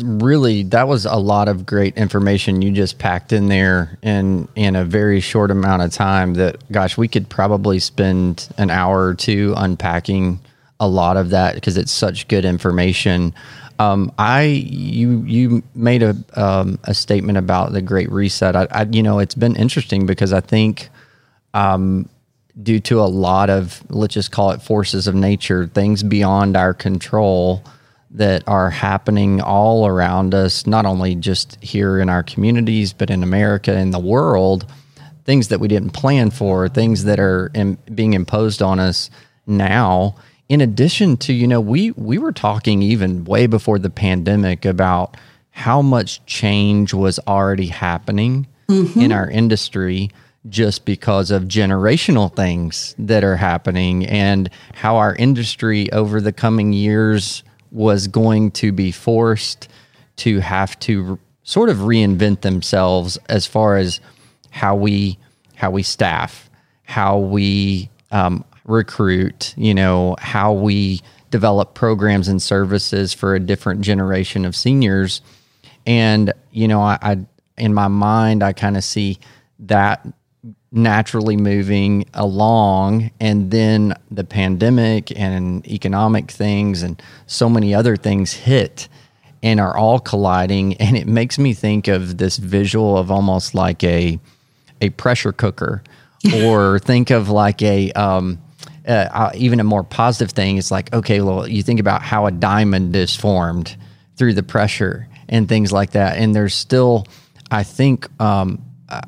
really 0.04 0.62
that 0.62 0.86
was 0.86 1.04
a 1.04 1.16
lot 1.16 1.48
of 1.48 1.66
great 1.66 1.96
information 1.96 2.62
you 2.62 2.70
just 2.70 2.98
packed 2.98 3.32
in 3.32 3.48
there 3.48 3.98
in 4.02 4.46
in 4.54 4.76
a 4.76 4.84
very 4.84 5.18
short 5.18 5.50
amount 5.50 5.82
of 5.82 5.90
time 5.90 6.34
that 6.34 6.56
gosh 6.70 6.96
we 6.96 7.08
could 7.08 7.28
probably 7.28 7.78
spend 7.80 8.48
an 8.56 8.70
hour 8.70 9.06
or 9.06 9.14
two 9.14 9.52
unpacking 9.56 10.38
a 10.78 10.86
lot 10.86 11.16
of 11.16 11.30
that 11.30 11.56
because 11.56 11.76
it's 11.76 11.90
such 11.90 12.28
good 12.28 12.44
information 12.44 13.34
um, 13.80 14.12
I 14.18 14.42
you 14.42 15.22
you 15.22 15.62
made 15.74 16.02
a 16.02 16.14
um, 16.34 16.78
a 16.84 16.92
statement 16.92 17.38
about 17.38 17.72
the 17.72 17.80
Great 17.80 18.12
Reset. 18.12 18.54
I, 18.54 18.66
I, 18.70 18.82
you 18.82 19.02
know 19.02 19.20
it's 19.20 19.34
been 19.34 19.56
interesting 19.56 20.04
because 20.04 20.34
I 20.34 20.40
think 20.40 20.90
um, 21.54 22.06
due 22.62 22.80
to 22.80 23.00
a 23.00 23.06
lot 23.06 23.50
of 23.50 23.82
let's 23.90 24.14
just 24.14 24.32
call 24.32 24.50
it 24.50 24.62
forces 24.62 25.06
of 25.06 25.14
nature, 25.14 25.66
things 25.66 26.02
beyond 26.02 26.56
our 26.56 26.74
control 26.74 27.64
that 28.12 28.42
are 28.48 28.70
happening 28.70 29.40
all 29.40 29.86
around 29.86 30.34
us, 30.34 30.66
not 30.66 30.84
only 30.84 31.14
just 31.14 31.62
here 31.62 32.00
in 32.00 32.08
our 32.08 32.22
communities, 32.22 32.92
but 32.92 33.10
in 33.10 33.22
America 33.22 33.72
and 33.72 33.94
the 33.94 34.00
world, 34.00 34.66
things 35.24 35.48
that 35.48 35.60
we 35.60 35.68
didn't 35.68 35.90
plan 35.90 36.30
for, 36.30 36.68
things 36.68 37.04
that 37.04 37.20
are 37.20 37.50
in, 37.54 37.78
being 37.94 38.14
imposed 38.14 38.62
on 38.62 38.80
us 38.80 39.10
now. 39.46 40.16
In 40.48 40.60
addition 40.60 41.16
to, 41.18 41.32
you 41.32 41.46
know, 41.46 41.60
we 41.60 41.92
we 41.92 42.18
were 42.18 42.32
talking 42.32 42.82
even 42.82 43.24
way 43.24 43.46
before 43.46 43.78
the 43.78 43.90
pandemic 43.90 44.64
about 44.64 45.16
how 45.50 45.80
much 45.82 46.24
change 46.26 46.92
was 46.92 47.20
already 47.28 47.66
happening 47.66 48.48
mm-hmm. 48.68 49.00
in 49.00 49.12
our 49.12 49.30
industry 49.30 50.10
just 50.48 50.84
because 50.84 51.30
of 51.30 51.44
generational 51.44 52.34
things 52.34 52.94
that 52.98 53.22
are 53.24 53.36
happening 53.36 54.06
and 54.06 54.48
how 54.74 54.96
our 54.96 55.14
industry 55.16 55.92
over 55.92 56.20
the 56.20 56.32
coming 56.32 56.72
years 56.72 57.42
was 57.70 58.08
going 58.08 58.50
to 58.50 58.72
be 58.72 58.90
forced 58.90 59.68
to 60.16 60.40
have 60.40 60.78
to 60.80 61.18
sort 61.42 61.68
of 61.68 61.78
reinvent 61.78 62.40
themselves 62.40 63.18
as 63.28 63.46
far 63.46 63.76
as 63.76 64.00
how 64.50 64.74
we 64.74 65.18
how 65.56 65.70
we 65.70 65.82
staff, 65.82 66.48
how 66.84 67.18
we 67.18 67.90
um, 68.12 68.42
recruit, 68.64 69.54
you 69.58 69.74
know, 69.74 70.16
how 70.18 70.54
we 70.54 71.00
develop 71.30 71.74
programs 71.74 72.28
and 72.28 72.40
services 72.40 73.12
for 73.12 73.34
a 73.34 73.40
different 73.40 73.82
generation 73.82 74.46
of 74.46 74.56
seniors. 74.56 75.20
And 75.86 76.32
you 76.50 76.66
know, 76.66 76.80
I, 76.80 76.98
I 77.02 77.18
in 77.58 77.74
my 77.74 77.88
mind, 77.88 78.42
I 78.42 78.54
kind 78.54 78.76
of 78.76 78.84
see 78.84 79.18
that 79.60 80.06
naturally 80.72 81.36
moving 81.36 82.08
along 82.14 83.10
and 83.18 83.50
then 83.50 83.92
the 84.10 84.22
pandemic 84.22 85.16
and 85.18 85.66
economic 85.66 86.30
things 86.30 86.82
and 86.82 87.02
so 87.26 87.48
many 87.48 87.74
other 87.74 87.96
things 87.96 88.32
hit 88.32 88.88
and 89.42 89.58
are 89.58 89.76
all 89.76 89.98
colliding 89.98 90.74
and 90.74 90.96
it 90.96 91.08
makes 91.08 91.38
me 91.38 91.52
think 91.52 91.88
of 91.88 92.18
this 92.18 92.36
visual 92.36 92.96
of 92.96 93.10
almost 93.10 93.54
like 93.54 93.82
a 93.82 94.18
a 94.80 94.90
pressure 94.90 95.32
cooker 95.32 95.82
or 96.44 96.78
think 96.78 97.10
of 97.10 97.30
like 97.30 97.62
a 97.62 97.90
um, 97.92 98.38
uh, 98.86 99.08
uh, 99.12 99.32
even 99.34 99.60
a 99.60 99.64
more 99.64 99.84
positive 99.84 100.32
thing. 100.32 100.56
Is 100.56 100.70
like 100.70 100.92
okay 100.92 101.20
well 101.20 101.48
you 101.48 101.62
think 101.62 101.80
about 101.80 102.02
how 102.02 102.26
a 102.26 102.30
diamond 102.30 102.94
is 102.94 103.16
formed 103.16 103.76
through 104.16 104.34
the 104.34 104.42
pressure 104.42 105.08
and 105.28 105.48
things 105.48 105.72
like 105.72 105.92
that. 105.92 106.18
And 106.18 106.34
there's 106.34 106.54
still 106.54 107.06
i 107.50 107.62
think 107.62 108.08
um, 108.20 108.62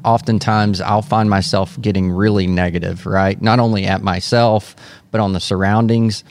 oftentimes 0.04 0.80
I'll 0.80 1.02
find 1.02 1.28
myself 1.28 1.80
getting 1.80 2.10
really 2.10 2.46
negative, 2.46 3.06
right? 3.06 3.40
Not 3.40 3.58
only 3.58 3.84
at 3.84 4.02
myself, 4.02 4.76
but 5.10 5.20
on 5.20 5.32
the 5.32 5.40
surroundings. 5.40 6.24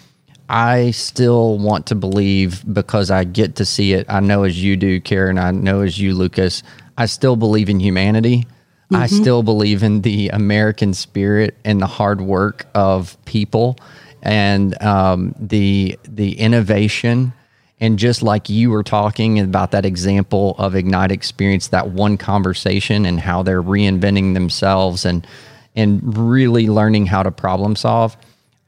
I 0.50 0.92
still 0.92 1.58
want 1.58 1.86
to 1.88 1.96
believe 1.96 2.64
because 2.74 3.10
I 3.10 3.24
get 3.24 3.56
to 3.58 3.66
see 3.66 3.94
it. 3.94 4.06
I 4.10 4.20
know 4.20 4.44
as 4.44 4.62
you 4.62 4.76
do, 4.76 5.00
Karen, 5.00 5.38
I 5.38 5.52
know 5.52 5.82
as 5.82 5.98
you, 5.98 6.14
Lucas, 6.14 6.62
I 6.98 7.06
still 7.06 7.38
believe 7.38 7.70
in 7.70 7.80
humanity. 7.80 8.40
Mm-hmm. 8.40 8.96
I 8.98 9.08
still 9.08 9.44
believe 9.44 9.82
in 9.82 10.02
the 10.02 10.28
American 10.30 10.94
spirit 10.94 11.56
and 11.64 11.82
the 11.82 11.88
hard 11.88 12.20
work 12.20 12.66
of 12.76 13.18
people 13.24 13.78
and 14.22 14.82
um, 14.84 15.34
the 15.40 15.98
the 16.04 16.38
innovation 16.38 17.34
and 17.82 17.98
just 17.98 18.22
like 18.22 18.48
you 18.48 18.70
were 18.70 18.84
talking 18.84 19.40
about 19.40 19.72
that 19.72 19.86
example 19.86 20.56
of 20.60 20.76
Ignite 20.76 21.12
Experience, 21.12 21.70
that 21.70 21.90
one 21.90 22.16
conversation 22.16 23.08
and 23.08 23.20
how 23.20 23.42
they're 23.42 23.64
reinventing 23.64 24.36
themselves 24.36 25.04
and 25.04 25.28
and 25.76 26.18
really 26.18 26.68
learning 26.68 27.08
how 27.08 27.24
to 27.24 27.32
problem 27.32 27.76
solve. 27.76 28.16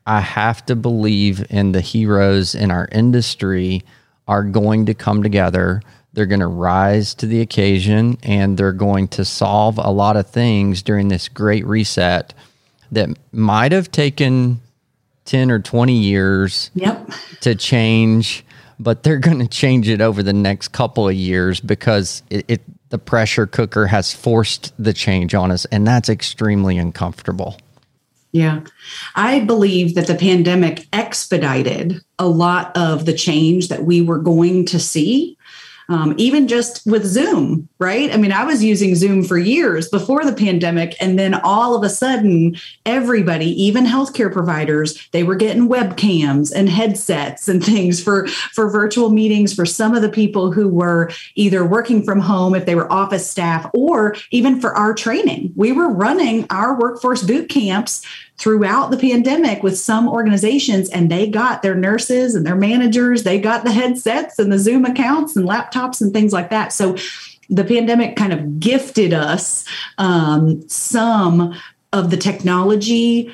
I 0.07 0.21
have 0.21 0.65
to 0.65 0.75
believe 0.75 1.45
in 1.49 1.73
the 1.73 1.81
heroes 1.81 2.55
in 2.55 2.71
our 2.71 2.89
industry 2.91 3.83
are 4.27 4.43
going 4.43 4.85
to 4.87 4.93
come 4.93 5.21
together. 5.21 5.81
They're 6.13 6.25
going 6.25 6.39
to 6.39 6.47
rise 6.47 7.13
to 7.15 7.27
the 7.27 7.41
occasion 7.41 8.17
and 8.23 8.57
they're 8.57 8.71
going 8.71 9.09
to 9.09 9.25
solve 9.25 9.77
a 9.77 9.91
lot 9.91 10.15
of 10.15 10.27
things 10.27 10.81
during 10.81 11.09
this 11.09 11.27
great 11.27 11.65
reset 11.65 12.33
that 12.91 13.09
might 13.31 13.73
have 13.73 13.91
taken 13.91 14.61
10 15.25 15.51
or 15.51 15.59
20 15.59 15.93
years 15.93 16.71
yep. 16.73 17.09
to 17.41 17.53
change 17.53 18.45
but 18.83 19.03
they're 19.03 19.19
going 19.19 19.39
to 19.39 19.47
change 19.47 19.87
it 19.87 20.01
over 20.01 20.21
the 20.21 20.33
next 20.33 20.69
couple 20.69 21.07
of 21.07 21.15
years 21.15 21.59
because 21.59 22.21
it, 22.29 22.45
it, 22.47 22.61
the 22.89 22.99
pressure 22.99 23.47
cooker 23.47 23.87
has 23.87 24.13
forced 24.13 24.73
the 24.77 24.93
change 24.93 25.33
on 25.33 25.51
us 25.51 25.65
and 25.65 25.87
that's 25.87 26.09
extremely 26.09 26.77
uncomfortable. 26.77 27.57
Yeah. 28.33 28.61
I 29.15 29.41
believe 29.41 29.93
that 29.93 30.07
the 30.07 30.15
pandemic 30.15 30.87
expedited 30.91 32.01
a 32.17 32.27
lot 32.27 32.75
of 32.75 33.05
the 33.05 33.13
change 33.13 33.67
that 33.67 33.83
we 33.83 34.01
were 34.01 34.17
going 34.17 34.65
to 34.65 34.79
see 34.79 35.37
um, 35.89 36.13
even 36.17 36.47
just 36.47 36.85
with 36.85 37.05
Zoom, 37.05 37.67
right? 37.79 38.11
I 38.11 38.17
mean, 38.17 38.31
I 38.31 38.43
was 38.43 38.63
using 38.63 38.95
Zoom 38.95 39.23
for 39.23 39.37
years 39.37 39.89
before 39.89 40.23
the 40.23 40.33
pandemic. 40.33 40.95
And 41.01 41.19
then 41.19 41.33
all 41.35 41.75
of 41.75 41.83
a 41.83 41.89
sudden, 41.89 42.55
everybody, 42.85 43.47
even 43.63 43.85
healthcare 43.85 44.31
providers, 44.31 45.07
they 45.11 45.23
were 45.23 45.35
getting 45.35 45.67
webcams 45.67 46.53
and 46.55 46.69
headsets 46.69 47.47
and 47.47 47.63
things 47.73 48.01
for, 48.01 48.27
for 48.27 48.69
virtual 48.69 49.09
meetings 49.09 49.53
for 49.53 49.65
some 49.65 49.95
of 49.95 50.01
the 50.01 50.09
people 50.09 50.51
who 50.51 50.67
were 50.67 51.11
either 51.35 51.65
working 51.65 52.03
from 52.03 52.19
home, 52.19 52.55
if 52.55 52.65
they 52.65 52.75
were 52.75 52.91
office 52.91 53.29
staff, 53.29 53.69
or 53.73 54.15
even 54.31 54.59
for 54.59 54.73
our 54.75 54.93
training. 54.93 55.51
We 55.55 55.71
were 55.71 55.89
running 55.89 56.45
our 56.49 56.79
workforce 56.79 57.23
boot 57.23 57.49
camps 57.49 58.05
throughout 58.37 58.91
the 58.91 58.97
pandemic 58.97 59.63
with 59.63 59.77
some 59.77 60.07
organizations 60.07 60.89
and 60.89 61.09
they 61.09 61.27
got 61.27 61.61
their 61.61 61.75
nurses 61.75 62.35
and 62.35 62.45
their 62.45 62.55
managers 62.55 63.23
they 63.23 63.39
got 63.39 63.63
the 63.63 63.71
headsets 63.71 64.39
and 64.39 64.51
the 64.51 64.59
zoom 64.59 64.85
accounts 64.85 65.35
and 65.35 65.47
laptops 65.47 66.01
and 66.01 66.13
things 66.13 66.33
like 66.33 66.49
that 66.49 66.73
so 66.73 66.95
the 67.49 67.63
pandemic 67.63 68.15
kind 68.15 68.33
of 68.33 68.59
gifted 68.59 69.13
us 69.13 69.65
um, 69.97 70.67
some 70.67 71.53
of 71.91 72.09
the 72.09 72.17
technology 72.17 73.31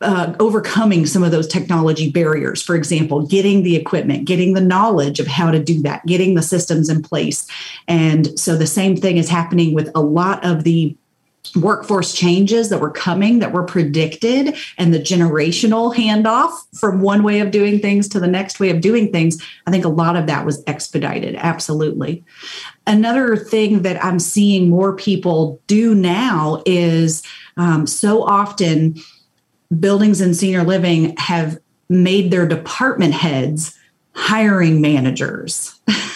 uh, 0.00 0.34
overcoming 0.38 1.06
some 1.06 1.22
of 1.22 1.30
those 1.30 1.46
technology 1.46 2.10
barriers. 2.10 2.62
For 2.62 2.76
example, 2.76 3.26
getting 3.26 3.62
the 3.62 3.74
equipment, 3.74 4.26
getting 4.26 4.52
the 4.52 4.60
knowledge 4.60 5.18
of 5.18 5.26
how 5.26 5.50
to 5.50 5.58
do 5.58 5.80
that, 5.82 6.04
getting 6.04 6.34
the 6.34 6.42
systems 6.42 6.90
in 6.90 7.02
place. 7.02 7.46
And 7.88 8.38
so 8.38 8.56
the 8.56 8.66
same 8.66 8.96
thing 8.96 9.16
is 9.16 9.28
happening 9.28 9.72
with 9.72 9.90
a 9.94 10.02
lot 10.02 10.44
of 10.44 10.64
the 10.64 10.94
workforce 11.56 12.14
changes 12.14 12.68
that 12.70 12.80
were 12.80 12.90
coming 12.90 13.38
that 13.38 13.52
were 13.52 13.62
predicted 13.62 14.56
and 14.78 14.92
the 14.92 14.98
generational 14.98 15.94
handoff 15.94 16.52
from 16.78 17.00
one 17.00 17.22
way 17.22 17.40
of 17.40 17.50
doing 17.50 17.78
things 17.78 18.08
to 18.08 18.18
the 18.18 18.26
next 18.26 18.58
way 18.58 18.70
of 18.70 18.80
doing 18.80 19.12
things 19.12 19.42
i 19.66 19.70
think 19.70 19.84
a 19.84 19.88
lot 19.88 20.16
of 20.16 20.26
that 20.26 20.44
was 20.44 20.62
expedited 20.66 21.34
absolutely. 21.36 22.24
Another 22.86 23.36
thing 23.36 23.82
that 23.82 24.02
i'm 24.04 24.18
seeing 24.18 24.68
more 24.68 24.94
people 24.96 25.60
do 25.66 25.94
now 25.94 26.62
is 26.66 27.22
um, 27.56 27.86
so 27.86 28.22
often 28.22 28.96
buildings 29.78 30.20
and 30.20 30.36
senior 30.36 30.64
living 30.64 31.16
have 31.16 31.58
made 31.88 32.30
their 32.30 32.46
department 32.46 33.14
heads 33.14 33.78
hiring 34.14 34.80
managers 34.80 35.80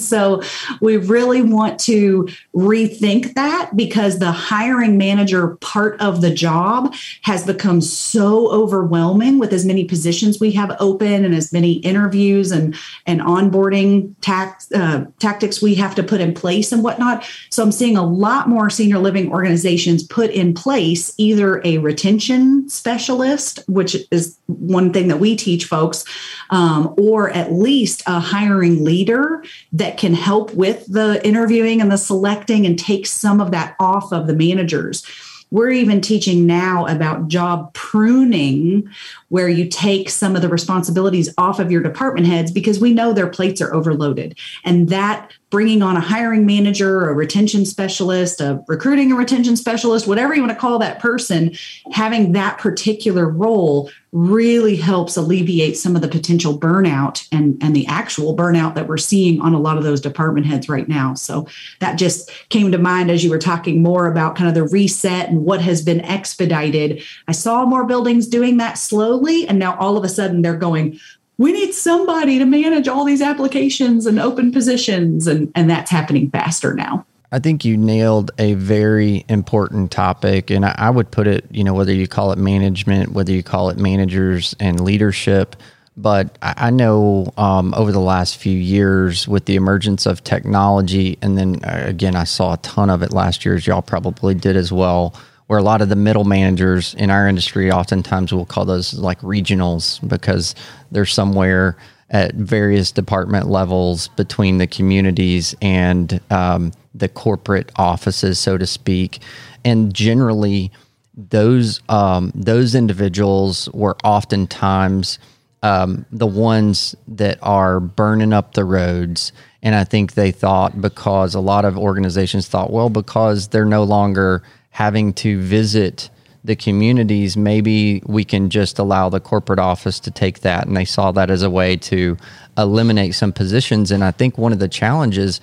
so 0.00 0.42
we 0.80 0.96
really 0.96 1.42
want 1.42 1.78
to 1.80 2.28
rethink 2.54 3.34
that 3.34 3.70
because 3.76 4.18
the 4.18 4.32
hiring 4.32 4.98
manager 4.98 5.56
part 5.56 6.00
of 6.00 6.20
the 6.20 6.32
job 6.32 6.94
has 7.22 7.46
become 7.46 7.80
so 7.80 8.50
overwhelming 8.50 9.38
with 9.38 9.52
as 9.52 9.64
many 9.64 9.84
positions 9.84 10.40
we 10.40 10.52
have 10.52 10.76
open 10.80 11.24
and 11.24 11.34
as 11.34 11.52
many 11.52 11.74
interviews 11.74 12.50
and, 12.50 12.76
and 13.06 13.20
onboarding 13.20 14.14
tax, 14.20 14.70
uh, 14.72 15.04
tactics 15.18 15.62
we 15.62 15.74
have 15.74 15.94
to 15.94 16.02
put 16.02 16.20
in 16.20 16.34
place 16.34 16.72
and 16.72 16.82
whatnot. 16.82 17.28
So 17.50 17.62
I'm 17.62 17.72
seeing 17.72 17.96
a 17.96 18.06
lot 18.06 18.48
more 18.48 18.70
senior 18.70 18.98
living 18.98 19.30
organizations 19.30 20.02
put 20.02 20.30
in 20.30 20.54
place 20.54 21.12
either 21.18 21.60
a 21.64 21.78
retention 21.78 22.68
specialist, 22.68 23.60
which 23.68 23.96
is 24.10 24.38
one 24.46 24.92
thing 24.92 25.08
that 25.08 25.18
we 25.18 25.36
teach 25.36 25.64
folks, 25.64 26.04
um, 26.50 26.94
or 26.96 27.30
at 27.30 27.52
least 27.52 28.02
a 28.06 28.20
hiring 28.20 28.84
leader 28.84 29.44
that 29.72 29.89
can 29.96 30.14
help 30.14 30.54
with 30.54 30.86
the 30.86 31.24
interviewing 31.26 31.80
and 31.80 31.90
the 31.90 31.98
selecting 31.98 32.66
and 32.66 32.78
take 32.78 33.06
some 33.06 33.40
of 33.40 33.50
that 33.50 33.76
off 33.80 34.12
of 34.12 34.26
the 34.26 34.34
managers. 34.34 35.04
We're 35.50 35.70
even 35.70 36.00
teaching 36.00 36.46
now 36.46 36.86
about 36.86 37.26
job 37.26 37.74
pruning, 37.74 38.88
where 39.30 39.48
you 39.48 39.68
take 39.68 40.08
some 40.08 40.36
of 40.36 40.42
the 40.42 40.48
responsibilities 40.48 41.32
off 41.38 41.58
of 41.58 41.72
your 41.72 41.82
department 41.82 42.28
heads 42.28 42.52
because 42.52 42.80
we 42.80 42.94
know 42.94 43.12
their 43.12 43.28
plates 43.28 43.60
are 43.60 43.74
overloaded. 43.74 44.38
And 44.64 44.88
that 44.90 45.32
bringing 45.50 45.82
on 45.82 45.96
a 45.96 46.00
hiring 46.00 46.46
manager, 46.46 47.08
a 47.08 47.14
retention 47.14 47.66
specialist, 47.66 48.40
a 48.40 48.62
recruiting 48.68 49.10
and 49.10 49.18
retention 49.18 49.56
specialist, 49.56 50.06
whatever 50.06 50.34
you 50.34 50.40
want 50.40 50.52
to 50.52 50.58
call 50.58 50.78
that 50.78 51.00
person, 51.00 51.52
having 51.92 52.32
that 52.32 52.58
particular 52.58 53.28
role 53.28 53.90
really 54.12 54.76
helps 54.76 55.16
alleviate 55.16 55.76
some 55.76 55.94
of 55.94 56.02
the 56.02 56.08
potential 56.08 56.58
burnout 56.58 57.26
and, 57.30 57.56
and 57.62 57.76
the 57.76 57.86
actual 57.86 58.36
burnout 58.36 58.74
that 58.74 58.88
we're 58.88 58.96
seeing 58.96 59.40
on 59.40 59.54
a 59.54 59.60
lot 59.60 59.76
of 59.76 59.84
those 59.84 60.00
department 60.00 60.46
heads 60.46 60.68
right 60.68 60.88
now. 60.88 61.14
So 61.14 61.46
that 61.78 61.96
just 61.96 62.30
came 62.48 62.72
to 62.72 62.78
mind 62.78 63.10
as 63.10 63.22
you 63.22 63.30
were 63.30 63.38
talking 63.38 63.82
more 63.82 64.06
about 64.06 64.36
kind 64.36 64.48
of 64.48 64.54
the 64.54 64.64
reset 64.64 65.28
and 65.28 65.44
what 65.44 65.60
has 65.60 65.82
been 65.82 66.00
expedited. 66.00 67.02
I 67.28 67.32
saw 67.32 67.64
more 67.64 67.84
buildings 67.84 68.26
doing 68.26 68.56
that 68.56 68.78
slowly, 68.78 69.46
and 69.46 69.58
now 69.58 69.76
all 69.78 69.96
of 69.96 70.04
a 70.04 70.08
sudden 70.08 70.42
they're 70.42 70.56
going, 70.56 70.98
we 71.40 71.52
need 71.52 71.72
somebody 71.72 72.38
to 72.38 72.44
manage 72.44 72.86
all 72.86 73.02
these 73.02 73.22
applications 73.22 74.04
and 74.04 74.20
open 74.20 74.52
positions 74.52 75.26
and 75.26 75.50
and 75.54 75.68
that's 75.68 75.90
happening 75.90 76.30
faster 76.30 76.74
now 76.74 77.04
I 77.32 77.38
think 77.38 77.64
you 77.64 77.76
nailed 77.76 78.32
a 78.38 78.54
very 78.54 79.24
important 79.28 79.92
topic, 79.92 80.50
and 80.50 80.64
I, 80.64 80.74
I, 80.76 80.90
would 80.90 81.12
put 81.12 81.28
it, 81.28 81.44
you 81.52 81.62
know, 81.62 81.74
whether 81.74 81.92
you 81.92 82.08
call 82.08 82.32
it 82.32 82.38
management, 82.38 83.12
whether 83.12 83.30
you 83.30 83.44
call 83.44 83.70
it 83.70 83.78
managers 83.78 84.56
and 84.58 84.80
leadership. 84.80 85.54
But 85.96 86.36
I, 86.42 86.54
I 86.56 86.70
know 86.70 87.32
um, 87.36 87.72
over 87.74 87.92
the 87.92 88.00
last 88.00 88.36
few 88.36 88.58
years, 88.58 89.28
with 89.28 89.44
the 89.44 89.54
emergence 89.54 90.06
of 90.06 90.24
technology, 90.24 91.18
and 91.22 91.38
then 91.38 91.64
uh, 91.64 91.84
again, 91.86 92.16
I 92.16 92.24
saw 92.24 92.54
a 92.54 92.56
ton 92.56 92.90
of 92.90 93.00
it 93.04 93.12
last 93.12 93.44
year, 93.44 93.54
as 93.54 93.64
y'all 93.64 93.80
probably 93.80 94.34
did 94.34 94.56
as 94.56 94.72
well 94.72 95.14
where 95.50 95.58
a 95.58 95.64
lot 95.64 95.82
of 95.82 95.88
the 95.88 95.96
middle 95.96 96.22
managers 96.22 96.94
in 96.94 97.10
our 97.10 97.26
industry 97.26 97.72
oftentimes 97.72 98.32
we'll 98.32 98.44
call 98.44 98.64
those 98.64 98.94
like 98.94 99.20
regionals 99.20 99.98
because 100.08 100.54
they're 100.92 101.04
somewhere 101.04 101.76
at 102.10 102.32
various 102.36 102.92
department 102.92 103.48
levels 103.48 104.06
between 104.10 104.58
the 104.58 104.66
communities 104.68 105.56
and 105.60 106.20
um, 106.30 106.70
the 106.94 107.08
corporate 107.08 107.72
offices, 107.74 108.38
so 108.38 108.56
to 108.56 108.64
speak. 108.64 109.18
And 109.64 109.92
generally, 109.92 110.70
those 111.16 111.80
um, 111.88 112.30
those 112.32 112.76
individuals 112.76 113.68
were 113.70 113.96
oftentimes 114.04 115.18
um, 115.64 116.06
the 116.12 116.28
ones 116.28 116.94
that 117.08 117.40
are 117.42 117.80
burning 117.80 118.32
up 118.32 118.54
the 118.54 118.64
roads. 118.64 119.32
And 119.64 119.74
I 119.74 119.82
think 119.82 120.14
they 120.14 120.30
thought 120.30 120.80
because 120.80 121.34
a 121.34 121.40
lot 121.40 121.64
of 121.64 121.76
organizations 121.76 122.46
thought, 122.46 122.72
well, 122.72 122.88
because 122.88 123.48
they're 123.48 123.64
no 123.64 123.82
longer 123.82 124.44
having 124.70 125.12
to 125.12 125.40
visit 125.40 126.10
the 126.42 126.56
communities, 126.56 127.36
maybe 127.36 128.02
we 128.06 128.24
can 128.24 128.48
just 128.48 128.78
allow 128.78 129.08
the 129.08 129.20
corporate 129.20 129.58
office 129.58 130.00
to 130.00 130.10
take 130.10 130.40
that. 130.40 130.66
And 130.66 130.76
they 130.76 130.86
saw 130.86 131.12
that 131.12 131.30
as 131.30 131.42
a 131.42 131.50
way 131.50 131.76
to 131.76 132.16
eliminate 132.56 133.14
some 133.14 133.32
positions. 133.32 133.90
And 133.90 134.02
I 134.02 134.10
think 134.10 134.38
one 134.38 134.52
of 134.52 134.58
the 134.58 134.68
challenges 134.68 135.40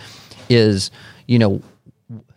is, 0.49 0.89
you 1.27 1.37
know, 1.37 1.61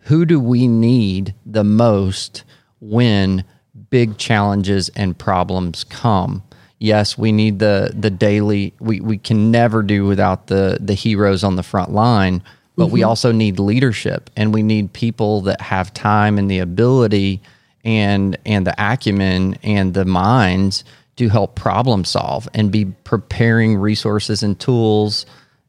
who 0.01 0.25
do 0.25 0.39
we 0.39 0.67
need 0.67 1.33
the 1.45 1.63
most 1.63 2.43
when 2.79 3.43
big 3.89 4.17
challenges 4.17 4.89
and 4.89 5.17
problems 5.17 5.83
come? 5.83 6.43
Yes, 6.79 7.17
we 7.17 7.31
need 7.31 7.59
the 7.59 7.93
the 7.95 8.09
daily 8.09 8.73
we, 8.79 8.99
we 8.99 9.19
can 9.19 9.51
never 9.51 9.83
do 9.83 10.05
without 10.05 10.47
the 10.47 10.79
the 10.81 10.95
heroes 10.95 11.43
on 11.43 11.55
the 11.55 11.63
front 11.63 11.91
line, 11.91 12.41
but 12.75 12.85
mm-hmm. 12.85 12.93
we 12.93 13.03
also 13.03 13.31
need 13.31 13.59
leadership 13.59 14.29
and 14.35 14.53
we 14.53 14.63
need 14.63 14.93
people 14.93 15.41
that 15.41 15.61
have 15.61 15.93
time 15.93 16.37
and 16.37 16.49
the 16.49 16.59
ability 16.59 17.41
and 17.83 18.37
and 18.45 18.65
the 18.65 18.75
acumen 18.77 19.57
and 19.63 19.93
the 19.93 20.05
minds 20.05 20.83
to 21.15 21.29
help 21.29 21.55
problem 21.55 22.05
solve 22.05 22.47
and 22.53 22.71
be 22.71 22.85
preparing 23.03 23.75
resources 23.75 24.43
and 24.43 24.59
tools 24.59 25.25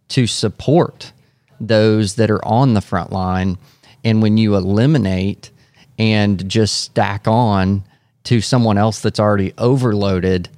to 0.08 0.26
support 0.26 1.12
those 1.60 2.16
that 2.16 2.30
are 2.30 2.44
on 2.44 2.74
the 2.74 2.80
front 2.80 3.12
line 3.12 3.56
and 4.04 4.22
when 4.22 4.36
you 4.36 4.54
eliminate 4.56 5.50
and 5.98 6.48
just 6.48 6.80
stack 6.80 7.26
on 7.28 7.84
to 8.24 8.40
someone 8.40 8.78
else 8.78 9.00
that's 9.00 9.20
already 9.20 9.52
overloaded 9.58 10.48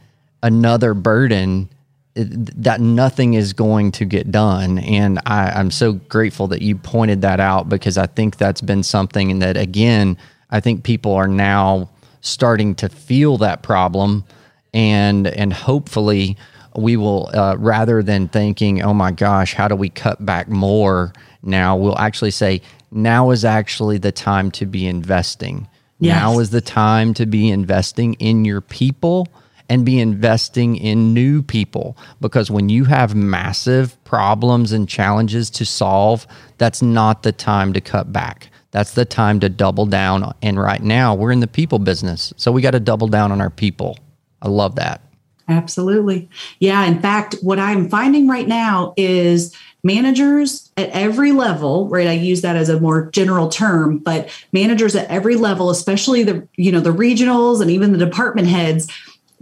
another 0.42 0.94
burden 0.94 1.68
that 2.14 2.80
nothing 2.80 3.34
is 3.34 3.52
going 3.52 3.90
to 3.92 4.04
get 4.04 4.30
done. 4.30 4.78
And 4.78 5.18
I, 5.26 5.50
I'm 5.50 5.70
so 5.70 5.94
grateful 5.94 6.46
that 6.48 6.62
you 6.62 6.76
pointed 6.76 7.22
that 7.22 7.40
out 7.40 7.68
because 7.68 7.98
I 7.98 8.06
think 8.06 8.36
that's 8.36 8.60
been 8.60 8.82
something 8.82 9.30
and 9.30 9.42
that, 9.42 9.56
again, 9.56 10.16
I 10.50 10.60
think 10.60 10.84
people 10.84 11.12
are 11.14 11.28
now 11.28 11.90
starting 12.20 12.74
to 12.76 12.88
feel 12.88 13.36
that 13.38 13.62
problem. 13.62 14.24
And, 14.72 15.26
and 15.26 15.52
hopefully, 15.52 16.36
we 16.76 16.96
will, 16.96 17.30
uh, 17.34 17.56
rather 17.58 18.02
than 18.02 18.28
thinking, 18.28 18.82
oh 18.82 18.94
my 18.94 19.12
gosh, 19.12 19.54
how 19.54 19.68
do 19.68 19.76
we 19.76 19.88
cut 19.88 20.24
back 20.24 20.48
more 20.48 21.12
now, 21.44 21.76
we'll 21.76 21.98
actually 21.98 22.30
say, 22.30 22.62
now 22.90 23.30
is 23.30 23.44
actually 23.44 23.98
the 23.98 24.12
time 24.12 24.50
to 24.52 24.66
be 24.66 24.86
investing. 24.86 25.68
Yes. 25.98 26.16
Now 26.16 26.38
is 26.38 26.50
the 26.50 26.60
time 26.60 27.14
to 27.14 27.26
be 27.26 27.50
investing 27.50 28.14
in 28.14 28.44
your 28.44 28.60
people 28.60 29.28
and 29.68 29.84
be 29.84 29.98
investing 29.98 30.76
in 30.76 31.14
new 31.14 31.42
people 31.42 31.96
because 32.20 32.50
when 32.50 32.68
you 32.68 32.84
have 32.84 33.14
massive 33.14 34.02
problems 34.04 34.72
and 34.72 34.88
challenges 34.88 35.50
to 35.50 35.64
solve, 35.64 36.26
that's 36.58 36.82
not 36.82 37.22
the 37.22 37.32
time 37.32 37.72
to 37.72 37.80
cut 37.80 38.12
back. 38.12 38.48
That's 38.70 38.92
the 38.92 39.04
time 39.04 39.40
to 39.40 39.48
double 39.48 39.86
down. 39.86 40.34
And 40.42 40.58
right 40.58 40.82
now, 40.82 41.14
we're 41.14 41.30
in 41.30 41.40
the 41.40 41.46
people 41.46 41.78
business. 41.78 42.32
So 42.36 42.50
we 42.50 42.60
got 42.60 42.72
to 42.72 42.80
double 42.80 43.06
down 43.06 43.30
on 43.30 43.40
our 43.40 43.50
people. 43.50 43.98
I 44.42 44.48
love 44.48 44.74
that. 44.76 45.00
Absolutely. 45.48 46.28
Yeah. 46.58 46.84
In 46.84 47.00
fact, 47.00 47.36
what 47.42 47.58
I'm 47.58 47.88
finding 47.88 48.26
right 48.26 48.48
now 48.48 48.94
is 48.96 49.54
managers 49.82 50.72
at 50.76 50.88
every 50.90 51.32
level, 51.32 51.88
right? 51.88 52.08
I 52.08 52.12
use 52.12 52.40
that 52.40 52.56
as 52.56 52.70
a 52.70 52.80
more 52.80 53.10
general 53.10 53.48
term, 53.48 53.98
but 53.98 54.30
managers 54.52 54.96
at 54.96 55.08
every 55.08 55.36
level, 55.36 55.70
especially 55.70 56.22
the, 56.22 56.48
you 56.56 56.72
know, 56.72 56.80
the 56.80 56.94
regionals 56.94 57.60
and 57.60 57.70
even 57.70 57.92
the 57.92 57.98
department 57.98 58.48
heads, 58.48 58.90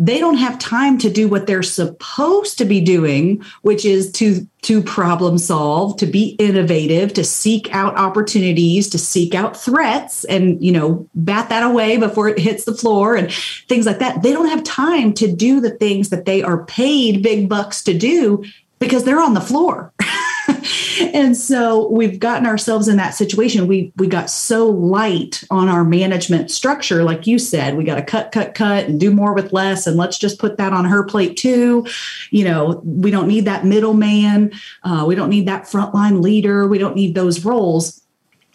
they 0.07 0.19
don't 0.19 0.39
have 0.39 0.59
time 0.59 0.99
to 0.99 1.11
do 1.11 1.29
what 1.29 1.47
they're 1.47 1.63
supposed 1.63 2.59
to 2.59 2.65
be 2.65 2.81
doing 2.81 3.43
which 3.63 3.85
is 3.85 4.11
to 4.13 4.47
to 4.63 4.81
problem 4.83 5.39
solve 5.39 5.97
to 5.97 6.07
be 6.07 6.37
innovative 6.39 7.13
to 7.13 7.25
seek 7.25 7.73
out 7.75 7.97
opportunities 7.97 8.89
to 8.89 8.99
seek 8.99 9.35
out 9.35 9.57
threats 9.57 10.25
and 10.25 10.63
you 10.63 10.73
know 10.73 11.09
bat 11.15 11.49
that 11.49 11.63
away 11.63 11.97
before 11.97 12.29
it 12.29 12.39
hits 12.39 12.65
the 12.65 12.75
floor 12.75 13.15
and 13.15 13.33
things 13.69 13.87
like 13.87 13.99
that. 13.99 14.23
They 14.23 14.33
don't 14.33 14.49
have 14.49 14.65
time 14.65 15.13
to 15.15 15.33
do 15.33 15.61
the 15.61 15.71
things 15.71 16.11
that 16.11 16.25
they 16.25 16.43
are 16.43 16.65
paid 16.65 17.23
big 17.23 17.49
bucks 17.49 17.83
to 17.85 17.97
do 17.97 18.45
because 18.79 19.05
they're 19.05 19.23
on 19.23 19.35
the 19.35 19.41
floor 19.41 19.93
and 21.15 21.37
so 21.37 21.89
we've 21.89 22.19
gotten 22.19 22.47
ourselves 22.47 22.89
in 22.89 22.97
that 22.97 23.15
situation. 23.15 23.67
We 23.67 23.93
we 23.97 24.07
got 24.07 24.31
so 24.31 24.67
light 24.69 25.45
on 25.51 25.69
our 25.69 25.85
management 25.85 26.51
structure, 26.51 27.03
like 27.03 27.27
you 27.27 27.39
said, 27.39 27.77
we 27.77 27.85
got 27.85 27.97
to 27.97 28.03
cut, 28.03 28.33
cut, 28.33 28.55
cut, 28.55 28.87
and 28.87 28.99
do 28.99 29.11
more 29.11 29.35
with 29.35 29.53
less, 29.53 29.87
and 29.87 29.97
let's 29.97 30.19
just 30.19 30.39
put 30.39 30.57
that 30.57 30.73
on 30.73 30.85
her 30.85 31.05
plate 31.05 31.37
too. 31.37 31.87
You 32.31 32.45
know, 32.45 32.81
we 32.85 33.11
don't 33.11 33.29
need 33.29 33.45
that 33.45 33.65
middleman. 33.65 34.53
Uh, 34.83 35.05
we 35.07 35.15
don't 35.15 35.31
need 35.31 35.47
that 35.47 35.65
frontline 35.65 36.23
leader. 36.23 36.67
We 36.67 36.79
don't 36.79 36.97
need 36.97 37.15
those 37.15 37.45
roles. 37.45 38.01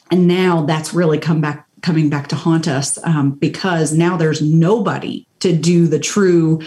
And 0.10 0.28
now 0.28 0.66
that's 0.66 0.94
really 0.94 1.18
come 1.18 1.42
back 1.42 1.68
coming 1.82 2.10
back 2.10 2.28
to 2.30 2.36
haunt 2.36 2.68
us 2.68 2.98
um, 3.04 3.32
because 3.32 3.94
now 3.94 4.18
there's 4.18 4.42
nobody 4.42 5.26
to 5.40 5.56
do 5.56 5.88
the 5.88 6.00
true 6.00 6.60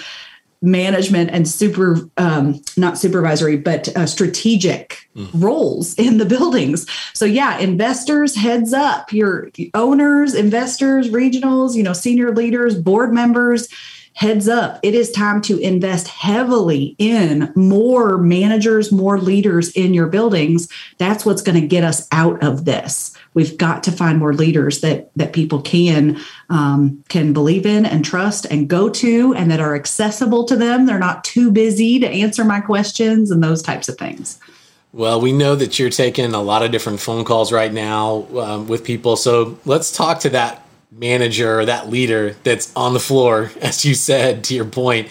management 0.63 1.31
and 1.31 1.49
super 1.49 1.99
um, 2.19 2.61
not 2.77 2.99
supervisory 2.99 3.57
but 3.57 3.89
uh, 3.97 4.07
strategic 4.07 5.09
mm. 5.17 5.29
roles 5.35 5.95
in 5.95 6.19
the 6.19 6.27
buildings 6.27 6.87
so 7.15 7.25
yeah 7.25 7.59
investors 7.59 8.37
heads 8.37 8.73
up 8.73 9.13
your 9.13 9.51
owners 9.73 10.35
investors 10.35 11.09
regionals 11.09 11.75
you 11.75 11.83
know 11.83 11.95
senior 11.95 12.35
leaders 12.35 12.79
board 12.79 13.13
members 13.13 13.69
heads 14.21 14.49
up 14.49 14.79
it 14.83 14.95
is 14.95 15.11
time 15.11 15.41
to 15.41 15.59
invest 15.61 16.07
heavily 16.07 16.95
in 16.99 17.51
more 17.57 18.19
managers 18.19 18.93
more 18.93 19.19
leaders 19.19 19.71
in 19.71 19.95
your 19.95 20.09
buildings. 20.09 20.69
That's 20.99 21.25
what's 21.25 21.41
going 21.41 21.59
to 21.59 21.67
get 21.67 21.85
us 21.85 22.07
out 22.13 22.43
of 22.43 22.67
this. 22.67 23.17
We've 23.33 23.57
got 23.57 23.83
to 23.85 23.93
find 23.93 24.19
more 24.19 24.35
leaders 24.35 24.83
that 24.83 25.11
that 25.17 25.33
people 25.33 25.63
can 25.63 26.21
um, 26.51 27.03
can 27.09 27.33
believe 27.33 27.65
in 27.65 27.87
and 27.87 28.05
trust 28.05 28.45
and 28.51 28.69
go 28.69 28.91
to 28.91 29.35
and 29.35 29.51
that 29.51 29.61
are 29.61 29.75
accessible 29.75 30.45
to 30.45 30.57
them. 30.57 30.85
They're 30.85 30.99
not 30.99 31.25
too 31.25 31.51
busy 31.51 31.99
to 32.01 32.07
answer 32.07 32.45
my 32.45 32.61
questions 32.61 33.31
and 33.31 33.43
those 33.43 33.63
types 33.63 33.89
of 33.89 33.97
things. 33.97 34.39
Well, 34.93 35.19
we 35.19 35.33
know 35.33 35.55
that 35.55 35.79
you're 35.79 35.89
taking 35.89 36.35
a 36.35 36.43
lot 36.43 36.63
of 36.63 36.73
different 36.73 37.01
phone 37.01 37.25
calls 37.25 37.53
right 37.53 37.73
now 37.73 38.27
um, 38.37 38.69
with 38.69 38.85
people. 38.85 39.17
So 39.17 39.59
let's 39.65 39.97
talk 39.97 40.21
to 40.21 40.31
that 40.31 40.67
manager 40.91 41.61
or 41.61 41.65
that 41.65 41.89
leader 41.89 42.37
that's 42.43 42.75
on 42.75 42.95
the 42.95 43.01
floor, 43.01 43.51
as 43.61 43.85
you 43.85 43.95
said, 43.95 44.45
to 44.45 44.55
your 44.55 44.65
point, 44.65 45.09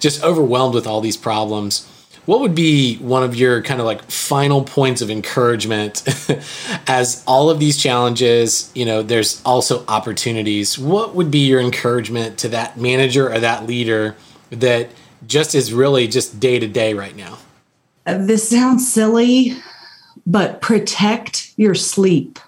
just 0.00 0.22
overwhelmed 0.22 0.74
with 0.74 0.86
all 0.86 1.00
these 1.00 1.16
problems. 1.16 1.88
What 2.24 2.40
would 2.40 2.54
be 2.54 2.96
one 2.98 3.24
of 3.24 3.34
your 3.34 3.62
kind 3.62 3.80
of 3.80 3.86
like 3.86 4.08
final 4.08 4.62
points 4.62 5.02
of 5.02 5.10
encouragement? 5.10 6.04
As 6.86 7.24
all 7.26 7.50
of 7.50 7.58
these 7.58 7.82
challenges 7.82 8.70
you 8.76 8.84
know 8.84 9.02
there's 9.02 9.42
also 9.44 9.84
opportunities. 9.88 10.78
What 10.78 11.16
would 11.16 11.32
be 11.32 11.40
your 11.40 11.60
encouragement 11.60 12.38
to 12.38 12.48
that 12.50 12.76
manager 12.76 13.28
or 13.32 13.40
that 13.40 13.66
leader 13.66 14.14
that 14.50 14.90
just 15.26 15.56
is 15.56 15.72
really 15.72 16.06
just 16.06 16.38
day 16.38 16.60
to 16.60 16.68
day 16.68 16.94
right 16.94 17.16
now? 17.16 17.38
Uh, 18.06 18.18
this 18.18 18.48
sounds 18.48 18.90
silly 18.90 19.56
but 20.26 20.60
protect 20.60 21.52
your 21.56 21.74
sleep 21.74 22.38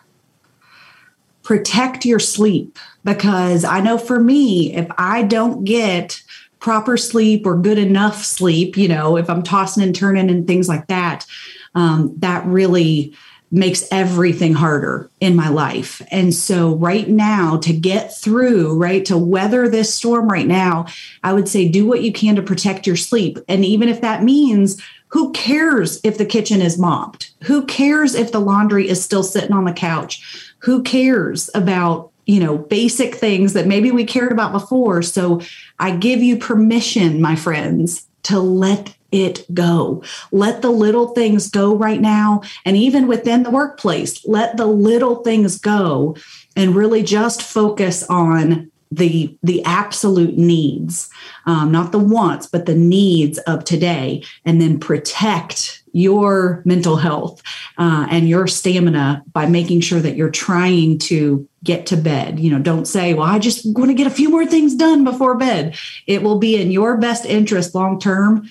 protect 1.45 2.05
your 2.05 2.19
sleep 2.19 2.79
because 3.05 3.65
i 3.65 3.81
know 3.81 3.97
for 3.97 4.19
me 4.19 4.75
if 4.75 4.89
i 4.99 5.23
don't 5.23 5.65
get 5.65 6.21
proper 6.65 6.97
sleep 6.97 7.45
or 7.45 7.59
good 7.59 7.77
enough 7.77 8.25
sleep, 8.25 8.75
you 8.75 8.89
know, 8.89 9.19
if 9.19 9.29
I'm 9.29 9.43
tossing 9.43 9.83
and 9.83 9.95
turning 9.95 10.31
and 10.31 10.47
things 10.47 10.67
like 10.67 10.87
that, 10.87 11.27
um, 11.75 12.15
that 12.21 12.47
really 12.47 13.15
makes 13.51 13.87
everything 13.93 14.55
harder 14.55 15.11
in 15.21 15.37
my 15.37 15.51
life. 15.51 16.01
And 16.11 16.33
so, 16.33 16.75
right 16.77 17.07
now, 17.07 17.59
to 17.59 17.73
get 17.75 18.17
through, 18.17 18.79
right, 18.79 19.05
to 19.05 19.19
weather 19.19 19.69
this 19.69 19.93
storm 19.93 20.27
right 20.27 20.47
now, 20.47 20.87
I 21.23 21.35
would 21.35 21.51
say 21.51 21.69
do 21.69 21.87
what 21.87 22.03
you 22.03 22.15
can 22.15 22.35
to 22.37 22.43
protect 22.43 22.87
your 22.87 22.97
sleep. 22.97 23.39
And 23.47 23.63
even 23.63 23.91
if 23.91 24.01
that 24.01 24.25
means, 24.25 24.83
who 25.09 25.33
cares 25.33 26.01
if 26.03 26.17
the 26.17 26.25
kitchen 26.25 26.63
is 26.63 26.79
mopped? 26.79 27.33
Who 27.43 27.67
cares 27.67 28.15
if 28.15 28.33
the 28.33 28.41
laundry 28.41 28.89
is 28.89 29.05
still 29.05 29.23
sitting 29.23 29.53
on 29.53 29.67
the 29.67 29.73
couch? 29.73 30.54
Who 30.65 30.83
cares 30.83 31.51
about 31.55 32.11
you 32.27 32.41
know, 32.41 32.57
basic 32.57 33.15
things 33.15 33.53
that 33.53 33.67
maybe 33.67 33.91
we 33.91 34.05
cared 34.05 34.33
about 34.33 34.53
before. 34.53 35.03
So 35.03 35.43
I 35.79 35.97
give 35.97 36.23
you 36.23 36.39
permission, 36.39 37.21
my 37.21 37.37
friends, 37.37 38.07
to 38.25 38.41
let 38.41 38.97
it 39.13 39.47
go. 39.55 40.03
Let 40.33 40.63
the 40.63 40.71
little 40.71 41.09
things 41.09 41.49
go 41.49 41.77
right 41.77 42.01
now. 42.01 42.43
And 42.65 42.77
even 42.77 43.07
within 43.07 43.43
the 43.43 43.51
workplace, 43.51 44.27
let 44.27 44.57
the 44.57 44.67
little 44.67 45.17
things 45.17 45.59
go 45.59 46.17
and 46.57 46.75
really 46.75 47.03
just 47.03 47.43
focus 47.43 48.03
on 48.09 48.71
the 48.91 49.37
the 49.43 49.65
absolute 49.65 50.37
needs 50.37 51.11
um, 51.47 51.73
not 51.73 51.91
the 51.91 51.99
wants 51.99 52.47
but 52.47 52.67
the 52.67 52.77
needs 52.77 53.39
of 53.39 53.65
today 53.65 54.23
and 54.45 54.61
then 54.61 54.79
protect 54.79 55.83
your 55.95 56.61
mental 56.65 56.97
health 56.97 57.41
uh, 57.79 58.07
and 58.11 58.29
your 58.29 58.47
stamina 58.49 59.23
by 59.33 59.47
making 59.47 59.81
sure 59.81 60.01
that 60.01 60.17
you're 60.17 60.29
trying 60.29 60.99
to 60.99 61.49
get 61.63 61.87
to 61.87 61.97
bed. 61.97 62.41
You 62.41 62.51
know, 62.51 62.59
don't 62.59 62.87
say, 62.87 63.15
well, 63.15 63.27
I 63.27 63.39
just 63.39 63.65
want 63.65 63.91
to 63.91 63.95
get 63.95 64.09
a 64.09 64.11
few 64.11 64.29
more 64.29 64.45
things 64.45 64.75
done 64.75 65.05
before 65.05 65.37
bed. 65.37 65.77
It 66.07 66.23
will 66.23 66.39
be 66.39 66.61
in 66.61 66.73
your 66.73 66.97
best 66.97 67.25
interest 67.25 67.75
long 67.75 68.01
term. 68.01 68.51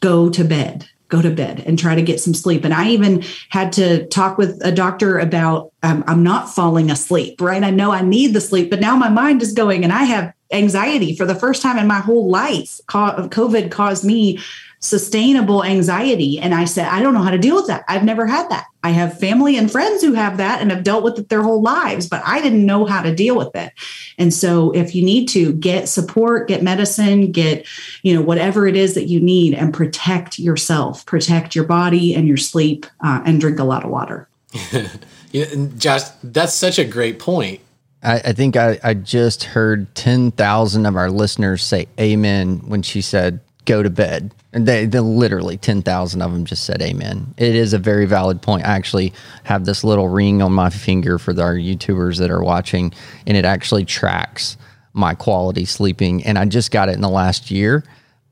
Go 0.00 0.30
to 0.30 0.44
bed 0.44 0.88
go 1.08 1.22
to 1.22 1.30
bed 1.30 1.62
and 1.66 1.78
try 1.78 1.94
to 1.94 2.02
get 2.02 2.18
some 2.18 2.34
sleep. 2.34 2.64
And 2.64 2.74
I 2.74 2.88
even 2.88 3.22
had 3.50 3.72
to 3.74 4.06
talk 4.06 4.36
with 4.36 4.58
a 4.64 4.72
doctor 4.72 5.18
about 5.18 5.70
um, 5.82 6.02
I'm 6.06 6.22
not 6.22 6.48
falling 6.48 6.90
asleep, 6.90 7.40
right? 7.40 7.62
I 7.62 7.70
know 7.70 7.92
I 7.92 8.00
need 8.00 8.32
the 8.32 8.40
sleep, 8.40 8.70
but 8.70 8.80
now 8.80 8.96
my 8.96 9.10
mind 9.10 9.42
is 9.42 9.52
going 9.52 9.84
and 9.84 9.92
I 9.92 10.04
have 10.04 10.32
anxiety 10.50 11.14
for 11.14 11.24
the 11.26 11.34
first 11.34 11.62
time 11.62 11.78
in 11.78 11.86
my 11.86 12.00
whole 12.00 12.28
life. 12.30 12.80
COVID 12.88 13.70
caused 13.70 14.04
me 14.04 14.40
sustainable 14.84 15.64
anxiety. 15.64 16.38
And 16.38 16.54
I 16.54 16.66
said, 16.66 16.88
I 16.88 17.00
don't 17.02 17.14
know 17.14 17.22
how 17.22 17.30
to 17.30 17.38
deal 17.38 17.54
with 17.54 17.68
that. 17.68 17.84
I've 17.88 18.04
never 18.04 18.26
had 18.26 18.50
that. 18.50 18.66
I 18.82 18.90
have 18.90 19.18
family 19.18 19.56
and 19.56 19.72
friends 19.72 20.02
who 20.02 20.12
have 20.12 20.36
that 20.36 20.60
and 20.60 20.70
have 20.70 20.84
dealt 20.84 21.02
with 21.02 21.18
it 21.18 21.30
their 21.30 21.42
whole 21.42 21.62
lives, 21.62 22.06
but 22.06 22.22
I 22.26 22.42
didn't 22.42 22.66
know 22.66 22.84
how 22.84 23.02
to 23.02 23.14
deal 23.14 23.34
with 23.34 23.56
it. 23.56 23.72
And 24.18 24.32
so 24.32 24.72
if 24.72 24.94
you 24.94 25.02
need 25.02 25.26
to 25.30 25.54
get 25.54 25.88
support, 25.88 26.48
get 26.48 26.62
medicine, 26.62 27.32
get, 27.32 27.66
you 28.02 28.14
know, 28.14 28.20
whatever 28.20 28.66
it 28.66 28.76
is 28.76 28.92
that 28.94 29.06
you 29.06 29.20
need 29.20 29.54
and 29.54 29.72
protect 29.72 30.38
yourself, 30.38 31.06
protect 31.06 31.54
your 31.54 31.64
body 31.64 32.14
and 32.14 32.28
your 32.28 32.36
sleep 32.36 32.84
uh, 33.02 33.22
and 33.24 33.40
drink 33.40 33.58
a 33.58 33.64
lot 33.64 33.84
of 33.84 33.90
water. 33.90 34.28
yeah, 35.32 35.46
Josh, 35.78 36.02
that's 36.22 36.52
such 36.52 36.78
a 36.78 36.84
great 36.84 37.18
point. 37.18 37.62
I, 38.02 38.16
I 38.16 38.32
think 38.34 38.54
I, 38.54 38.78
I 38.84 38.92
just 38.92 39.44
heard 39.44 39.94
10,000 39.94 40.84
of 40.84 40.94
our 40.94 41.10
listeners 41.10 41.64
say 41.64 41.88
amen 41.98 42.58
when 42.66 42.82
she 42.82 43.00
said, 43.00 43.40
go 43.64 43.82
to 43.82 43.90
bed. 43.90 44.34
And 44.52 44.66
they, 44.66 44.86
they 44.86 45.00
literally 45.00 45.56
10,000 45.56 46.22
of 46.22 46.32
them 46.32 46.44
just 46.44 46.64
said 46.64 46.80
amen. 46.82 47.34
It 47.36 47.54
is 47.54 47.72
a 47.72 47.78
very 47.78 48.06
valid 48.06 48.42
point. 48.42 48.64
I 48.64 48.76
actually 48.76 49.12
have 49.44 49.64
this 49.64 49.84
little 49.84 50.08
ring 50.08 50.42
on 50.42 50.52
my 50.52 50.70
finger 50.70 51.18
for 51.18 51.30
our 51.40 51.54
YouTubers 51.54 52.18
that 52.18 52.30
are 52.30 52.42
watching, 52.42 52.92
and 53.26 53.36
it 53.36 53.44
actually 53.44 53.84
tracks 53.84 54.56
my 54.92 55.14
quality 55.14 55.64
sleeping. 55.64 56.24
And 56.24 56.38
I 56.38 56.44
just 56.44 56.70
got 56.70 56.88
it 56.88 56.94
in 56.94 57.00
the 57.00 57.08
last 57.08 57.50
year 57.50 57.84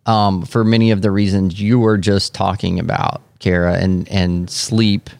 um, 0.06 0.42
for 0.42 0.64
many 0.64 0.90
of 0.90 1.02
the 1.02 1.10
reasons 1.10 1.60
you 1.60 1.78
were 1.78 1.98
just 1.98 2.34
talking 2.34 2.78
about, 2.78 3.22
Cara, 3.38 3.74
and, 3.74 4.08
and 4.08 4.50
sleep 4.50 5.10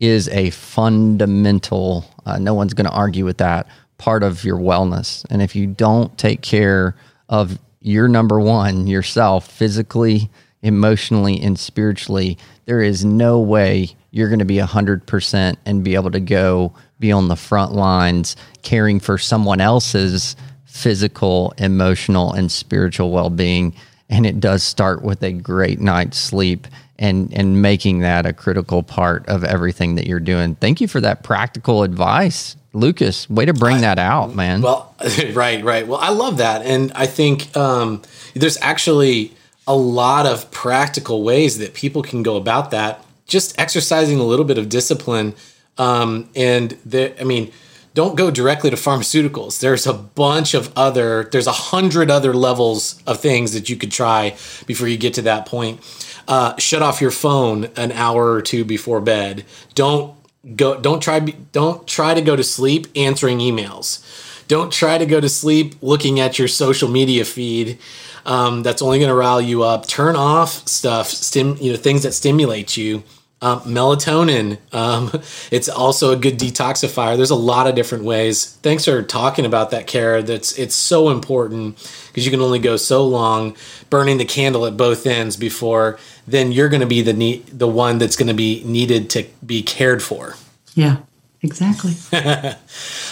is 0.00 0.28
a 0.28 0.50
fundamental, 0.50 2.04
uh, 2.26 2.38
no 2.38 2.54
one's 2.54 2.74
going 2.74 2.86
to 2.86 2.92
argue 2.92 3.24
with 3.24 3.38
that, 3.38 3.66
part 3.98 4.22
of 4.22 4.44
your 4.44 4.58
wellness. 4.58 5.24
And 5.30 5.40
if 5.40 5.54
you 5.54 5.66
don't 5.66 6.16
take 6.18 6.42
care 6.42 6.96
of 7.28 7.58
your 7.84 8.08
number 8.08 8.40
one, 8.40 8.86
yourself, 8.86 9.46
physically, 9.46 10.30
emotionally, 10.62 11.38
and 11.40 11.58
spiritually, 11.58 12.38
there 12.64 12.80
is 12.80 13.04
no 13.04 13.38
way 13.38 13.90
you're 14.10 14.30
going 14.30 14.38
to 14.38 14.46
be 14.46 14.56
100% 14.56 15.56
and 15.66 15.84
be 15.84 15.94
able 15.94 16.10
to 16.10 16.20
go 16.20 16.72
be 16.98 17.12
on 17.12 17.28
the 17.28 17.36
front 17.36 17.72
lines 17.72 18.36
caring 18.62 19.00
for 19.00 19.18
someone 19.18 19.60
else's 19.60 20.34
physical, 20.64 21.52
emotional, 21.58 22.32
and 22.32 22.50
spiritual 22.50 23.10
well 23.10 23.28
being. 23.28 23.74
And 24.08 24.24
it 24.24 24.40
does 24.40 24.62
start 24.62 25.02
with 25.02 25.22
a 25.22 25.32
great 25.32 25.78
night's 25.78 26.18
sleep 26.18 26.66
and 26.98 27.32
and 27.32 27.60
making 27.60 28.00
that 28.00 28.26
a 28.26 28.32
critical 28.32 28.82
part 28.82 29.26
of 29.28 29.44
everything 29.44 29.96
that 29.96 30.06
you're 30.06 30.20
doing. 30.20 30.54
Thank 30.56 30.80
you 30.80 30.88
for 30.88 31.00
that 31.00 31.22
practical 31.22 31.82
advice, 31.82 32.56
Lucas. 32.72 33.28
Way 33.28 33.46
to 33.46 33.54
bring 33.54 33.78
I, 33.78 33.80
that 33.82 33.98
out, 33.98 34.34
man. 34.34 34.62
Well, 34.62 34.94
right, 35.32 35.62
right. 35.64 35.86
Well, 35.86 35.98
I 36.00 36.10
love 36.10 36.38
that, 36.38 36.64
and 36.64 36.92
I 36.92 37.06
think 37.06 37.56
um, 37.56 38.02
there's 38.34 38.58
actually 38.60 39.32
a 39.66 39.76
lot 39.76 40.26
of 40.26 40.50
practical 40.50 41.22
ways 41.22 41.58
that 41.58 41.74
people 41.74 42.02
can 42.02 42.22
go 42.22 42.36
about 42.36 42.70
that. 42.70 43.04
Just 43.26 43.58
exercising 43.58 44.18
a 44.18 44.24
little 44.24 44.44
bit 44.44 44.58
of 44.58 44.68
discipline, 44.68 45.34
um, 45.78 46.28
and 46.36 46.76
the, 46.84 47.18
I 47.20 47.24
mean 47.24 47.52
don't 47.94 48.16
go 48.16 48.28
directly 48.30 48.70
to 48.70 48.76
pharmaceuticals. 48.76 49.60
There's 49.60 49.86
a 49.86 49.92
bunch 49.92 50.52
of 50.54 50.72
other, 50.76 51.28
there's 51.30 51.46
a 51.46 51.52
hundred 51.52 52.10
other 52.10 52.34
levels 52.34 53.00
of 53.06 53.20
things 53.20 53.52
that 53.52 53.70
you 53.70 53.76
could 53.76 53.92
try 53.92 54.36
before 54.66 54.88
you 54.88 54.98
get 54.98 55.14
to 55.14 55.22
that 55.22 55.46
point. 55.46 55.80
Uh, 56.26 56.56
shut 56.56 56.82
off 56.82 57.00
your 57.00 57.10
phone 57.10 57.66
an 57.76 57.92
hour 57.92 58.32
or 58.32 58.42
two 58.42 58.64
before 58.64 59.00
bed. 59.00 59.44
Don't 59.74 60.14
go. 60.56 60.80
Don't 60.80 61.02
try. 61.02 61.20
Don't 61.20 61.86
try 61.86 62.14
to 62.14 62.22
go 62.22 62.36
to 62.36 62.44
sleep 62.44 62.86
answering 62.96 63.38
emails. 63.38 64.02
Don't 64.48 64.72
try 64.72 64.98
to 64.98 65.06
go 65.06 65.20
to 65.20 65.28
sleep 65.28 65.74
looking 65.82 66.20
at 66.20 66.38
your 66.38 66.48
social 66.48 66.88
media 66.88 67.24
feed. 67.24 67.78
Um, 68.26 68.62
that's 68.62 68.82
only 68.82 68.98
going 68.98 69.10
to 69.10 69.14
rile 69.14 69.40
you 69.40 69.62
up. 69.62 69.86
Turn 69.86 70.16
off 70.16 70.66
stuff, 70.66 71.08
stim, 71.08 71.56
you 71.60 71.72
know, 71.72 71.78
things 71.78 72.02
that 72.02 72.12
stimulate 72.12 72.76
you. 72.76 73.02
Um, 73.44 73.60
melatonin. 73.60 74.58
Um, 74.72 75.10
it's 75.50 75.68
also 75.68 76.12
a 76.12 76.16
good 76.16 76.38
detoxifier. 76.38 77.16
There's 77.16 77.30
a 77.30 77.34
lot 77.34 77.66
of 77.66 77.74
different 77.74 78.04
ways. 78.04 78.56
Thanks 78.62 78.86
for 78.86 79.02
talking 79.02 79.44
about 79.44 79.70
that, 79.72 79.86
Cara. 79.86 80.22
That's 80.22 80.58
it's 80.58 80.74
so 80.74 81.10
important 81.10 81.76
because 82.08 82.24
you 82.24 82.30
can 82.30 82.40
only 82.40 82.58
go 82.58 82.76
so 82.76 83.06
long 83.06 83.56
burning 83.90 84.18
the 84.18 84.24
candle 84.24 84.64
at 84.66 84.76
both 84.76 85.06
ends 85.06 85.36
before 85.36 85.98
then 86.26 86.52
you're 86.52 86.68
going 86.68 86.80
to 86.80 86.86
be 86.86 87.02
the 87.02 87.12
ne- 87.12 87.42
the 87.52 87.68
one 87.68 87.98
that's 87.98 88.16
going 88.16 88.28
to 88.28 88.34
be 88.34 88.62
needed 88.64 89.10
to 89.10 89.24
be 89.44 89.62
cared 89.62 90.02
for. 90.02 90.34
Yeah. 90.74 90.98
Exactly. 91.42 91.92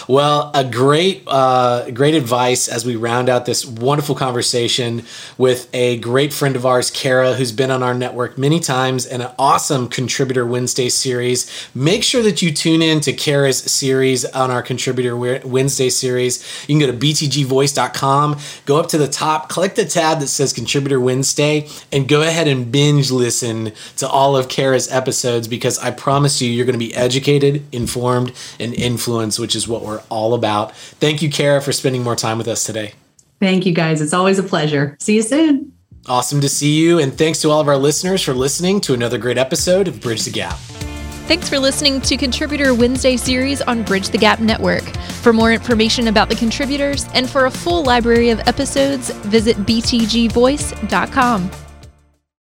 well, 0.07 0.51
a 0.53 0.63
great, 0.63 1.23
uh, 1.27 1.89
great 1.91 2.15
advice 2.15 2.67
as 2.67 2.85
we 2.85 2.95
round 2.95 3.29
out 3.29 3.45
this 3.45 3.65
wonderful 3.65 4.15
conversation 4.15 5.03
with 5.37 5.69
a 5.73 5.97
great 5.97 6.33
friend 6.33 6.55
of 6.55 6.65
ours, 6.65 6.91
Cara, 6.91 7.33
who's 7.33 7.51
been 7.51 7.71
on 7.71 7.83
our 7.83 7.93
network 7.93 8.37
many 8.37 8.59
times 8.59 9.05
and 9.05 9.21
an 9.21 9.31
awesome 9.39 9.87
Contributor 9.87 10.45
Wednesday 10.45 10.89
series. 10.89 11.49
Make 11.73 12.03
sure 12.03 12.21
that 12.23 12.41
you 12.41 12.51
tune 12.51 12.81
in 12.81 12.99
to 13.01 13.13
Cara's 13.13 13.59
series 13.59 14.25
on 14.25 14.51
our 14.51 14.61
Contributor 14.61 15.15
Wednesday 15.15 15.89
series. 15.89 16.43
You 16.67 16.77
can 16.77 16.87
go 16.87 16.91
to 16.91 16.97
btgvoice.com, 16.97 18.39
go 18.65 18.79
up 18.79 18.87
to 18.89 18.97
the 18.97 19.07
top, 19.07 19.49
click 19.49 19.75
the 19.75 19.85
tab 19.85 20.19
that 20.19 20.27
says 20.27 20.53
Contributor 20.53 20.99
Wednesday, 20.99 21.67
and 21.91 22.07
go 22.07 22.21
ahead 22.21 22.47
and 22.47 22.71
binge 22.71 23.11
listen 23.11 23.71
to 23.97 24.07
all 24.07 24.35
of 24.35 24.49
Cara's 24.49 24.91
episodes 24.91 25.47
because 25.47 25.79
I 25.79 25.91
promise 25.91 26.41
you, 26.41 26.49
you're 26.51 26.65
going 26.65 26.79
to 26.79 26.85
be 26.85 26.93
educated, 26.93 27.63
informed 27.71 28.33
and 28.59 28.73
influenced, 28.73 29.39
which 29.39 29.55
is 29.55 29.67
what 29.67 29.83
we're 29.93 30.03
all 30.09 30.33
about. 30.33 30.75
Thank 30.75 31.21
you, 31.21 31.29
Cara, 31.29 31.61
for 31.61 31.71
spending 31.71 32.03
more 32.03 32.15
time 32.15 32.37
with 32.37 32.47
us 32.47 32.63
today. 32.63 32.93
Thank 33.39 33.65
you, 33.65 33.73
guys. 33.73 34.01
It's 34.01 34.13
always 34.13 34.39
a 34.39 34.43
pleasure. 34.43 34.97
See 34.99 35.15
you 35.15 35.21
soon. 35.21 35.73
Awesome 36.07 36.41
to 36.41 36.49
see 36.49 36.75
you. 36.75 36.99
And 36.99 37.17
thanks 37.17 37.41
to 37.41 37.49
all 37.49 37.61
of 37.61 37.67
our 37.67 37.77
listeners 37.77 38.21
for 38.21 38.33
listening 38.33 38.81
to 38.81 38.93
another 38.93 39.17
great 39.17 39.37
episode 39.37 39.87
of 39.87 40.01
Bridge 40.01 40.23
the 40.23 40.31
Gap. 40.31 40.57
Thanks 41.25 41.47
for 41.47 41.57
listening 41.57 42.01
to 42.01 42.17
Contributor 42.17 42.73
Wednesday 42.73 43.15
series 43.15 43.61
on 43.61 43.83
Bridge 43.83 44.09
the 44.09 44.17
Gap 44.17 44.41
Network. 44.41 44.83
For 45.21 45.31
more 45.31 45.53
information 45.53 46.09
about 46.09 46.27
the 46.27 46.35
contributors 46.35 47.07
and 47.13 47.29
for 47.29 47.45
a 47.45 47.51
full 47.51 47.83
library 47.83 48.29
of 48.29 48.39
episodes, 48.41 49.09
visit 49.11 49.55
btgvoice.com. 49.57 51.51